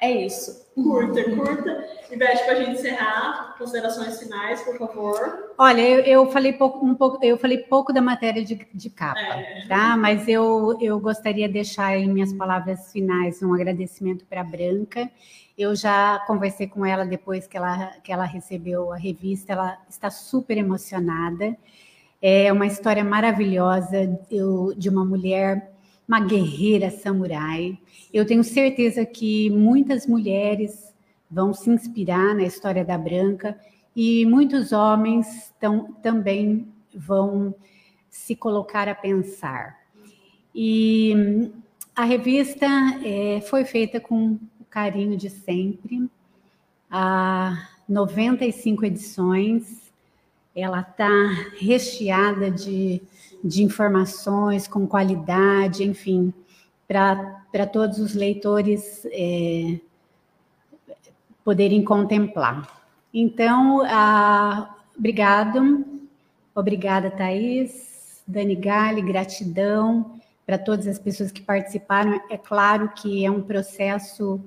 é 0.00 0.10
isso. 0.10 0.64
Curta, 0.74 1.22
curta. 1.22 1.88
E 2.10 2.16
Beth, 2.16 2.44
para 2.44 2.52
a 2.52 2.56
gente 2.56 2.72
encerrar, 2.72 3.54
considerações 3.56 4.18
finais, 4.18 4.60
por 4.62 4.76
favor. 4.76 5.52
Olha, 5.56 5.80
eu, 5.80 6.00
eu, 6.00 6.30
falei 6.30 6.52
pouco, 6.52 6.84
um 6.84 6.94
pouco, 6.94 7.24
eu 7.24 7.38
falei 7.38 7.58
pouco 7.58 7.92
da 7.92 8.02
matéria 8.02 8.44
de, 8.44 8.66
de 8.74 8.90
capa, 8.90 9.20
é. 9.20 9.66
tá? 9.68 9.96
Mas 9.96 10.26
eu, 10.28 10.76
eu 10.80 10.98
gostaria 10.98 11.46
de 11.46 11.54
deixar 11.54 11.96
em 11.96 12.08
minhas 12.08 12.32
palavras 12.32 12.90
finais 12.90 13.40
um 13.42 13.54
agradecimento 13.54 14.24
para 14.26 14.40
a 14.40 14.44
Branca. 14.44 15.08
Eu 15.56 15.76
já 15.76 16.20
conversei 16.26 16.66
com 16.66 16.84
ela 16.84 17.06
depois 17.06 17.46
que 17.46 17.56
ela, 17.56 17.92
que 18.02 18.12
ela 18.12 18.24
recebeu 18.24 18.92
a 18.92 18.96
revista, 18.96 19.52
ela 19.52 19.78
está 19.88 20.10
super 20.10 20.58
emocionada. 20.58 21.56
É 22.20 22.52
uma 22.52 22.66
história 22.66 23.04
maravilhosa 23.04 24.18
eu, 24.30 24.74
de 24.76 24.88
uma 24.88 25.04
mulher 25.04 25.73
uma 26.06 26.20
guerreira 26.20 26.90
samurai. 26.90 27.78
Eu 28.12 28.26
tenho 28.26 28.44
certeza 28.44 29.04
que 29.04 29.50
muitas 29.50 30.06
mulheres 30.06 30.94
vão 31.30 31.52
se 31.52 31.70
inspirar 31.70 32.34
na 32.34 32.42
história 32.42 32.84
da 32.84 32.96
Branca 32.96 33.58
e 33.96 34.24
muitos 34.26 34.72
homens 34.72 35.52
tão, 35.58 35.92
também 35.94 36.68
vão 36.94 37.54
se 38.10 38.36
colocar 38.36 38.88
a 38.88 38.94
pensar. 38.94 39.78
E 40.54 41.50
a 41.96 42.04
revista 42.04 42.66
é, 43.04 43.40
foi 43.40 43.64
feita 43.64 43.98
com 43.98 44.38
o 44.60 44.64
carinho 44.68 45.16
de 45.16 45.30
sempre. 45.30 46.08
A 46.90 47.68
95 47.88 48.84
edições. 48.84 49.92
Ela 50.54 50.80
está 50.80 51.08
recheada 51.58 52.50
de, 52.50 53.02
de 53.44 53.62
informações 53.62 54.66
com 54.66 54.86
qualidade, 54.86 55.84
enfim, 55.84 56.32
para 56.88 57.66
todos 57.70 57.98
os 57.98 58.14
leitores 58.14 59.06
é, 59.12 59.78
poderem 61.44 61.84
contemplar. 61.84 62.82
Então, 63.12 63.82
a, 63.84 64.74
obrigado, 64.96 65.84
obrigada, 66.54 67.10
Thaís, 67.10 68.22
Dani 68.26 68.56
Gale, 68.56 69.02
gratidão 69.02 70.18
para 70.46 70.56
todas 70.56 70.86
as 70.86 70.98
pessoas 70.98 71.30
que 71.30 71.42
participaram. 71.42 72.18
É 72.30 72.38
claro 72.38 72.88
que 72.94 73.26
é 73.26 73.30
um 73.30 73.42
processo 73.42 74.40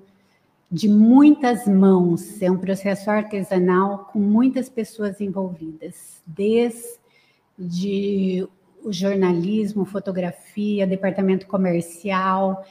de 0.72 0.90
muitas 0.90 1.68
mãos, 1.68 2.42
é 2.42 2.50
um 2.52 2.58
processo 2.58 3.10
artesanal 3.12 4.10
com 4.12 4.20
muitas 4.20 4.68
pessoas 4.68 5.22
envolvidas, 5.22 6.22
desde 6.26 6.90
o 8.88 8.94
jornalismo, 8.94 9.84
fotografia, 9.84 10.88
departamento 10.88 11.46
comercial, 11.46 12.66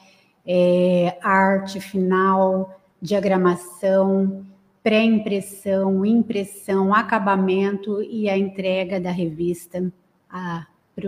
é, 0.47 1.19
arte 1.23 1.79
final, 1.79 2.81
diagramação, 3.01 4.47
pré-impressão, 4.83 6.07
impressão, 6.07 6.95
acabamento 6.95 8.03
e 8.03 8.31
a 8.31 8.39
entrega 8.39 8.99
da 8.99 9.11
revista 9.11 9.93
a, 10.31 10.67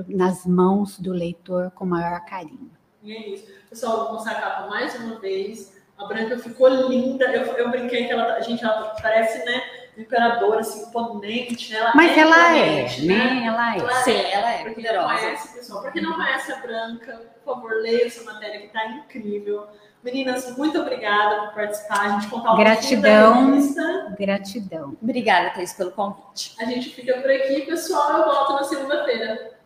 nas 0.08 0.44
mãos 0.44 0.98
do 0.98 1.12
leitor 1.12 1.70
com 1.70 1.86
maior 1.86 2.20
carinho. 2.26 2.70
E 3.02 3.12
é 3.12 3.28
isso. 3.30 3.46
Pessoal, 3.70 4.04
vou 4.04 4.12
mostrar 4.14 4.32
a 4.32 4.40
capa 4.40 4.66
mais 4.66 4.94
uma 4.96 5.18
vez. 5.18 5.74
A 5.96 6.06
Branca 6.06 6.38
ficou 6.38 6.68
linda. 6.68 7.24
Eu, 7.32 7.44
eu 7.56 7.70
brinquei 7.70 8.04
que 8.04 8.12
ela, 8.12 8.40
gente 8.40 8.62
ela 8.62 8.94
parece, 9.00 9.44
né, 9.46 9.62
imperadora, 10.02 10.60
assim, 10.60 10.82
imponente, 10.82 11.72
né? 11.72 11.78
Ela 11.78 11.92
Mas 11.94 12.16
é 12.16 12.20
ela 12.20 12.56
é, 12.56 13.00
né? 13.00 13.06
né? 13.06 13.46
Ela 13.46 13.74
é. 13.74 13.78
Ela 13.78 13.92
Sim, 14.02 14.12
é. 14.12 14.32
ela 14.32 14.52
é. 14.52 14.64
Porque 14.64 14.92
não 14.92 15.04
conhece, 15.04 15.54
pessoal. 15.54 15.82
Porque 15.82 16.00
não 16.00 16.14
conhece 16.14 16.52
a 16.52 16.56
Branca, 16.56 17.20
por 17.44 17.54
favor, 17.54 17.72
leia 17.82 18.06
essa 18.06 18.24
matéria 18.24 18.60
que 18.60 18.66
está 18.66 18.86
incrível. 18.86 19.66
Meninas, 20.02 20.56
muito 20.56 20.80
obrigada 20.80 21.46
por 21.46 21.54
participar. 21.54 22.00
A 22.00 22.08
gente 22.10 22.28
contar 22.28 22.52
um 22.52 22.56
Gratidão. 22.56 24.14
Gratidão. 24.16 24.96
Obrigada, 25.02 25.50
Thais, 25.50 25.72
pelo 25.72 25.90
convite. 25.90 26.54
A 26.60 26.64
gente 26.64 26.90
fica 26.90 27.20
por 27.20 27.30
aqui, 27.30 27.62
pessoal. 27.62 28.18
Eu 28.18 28.24
volto 28.24 28.52
na 28.52 28.64
segunda-feira. 28.64 29.58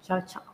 Tchau, 0.00 0.22
tchau. 0.22 0.51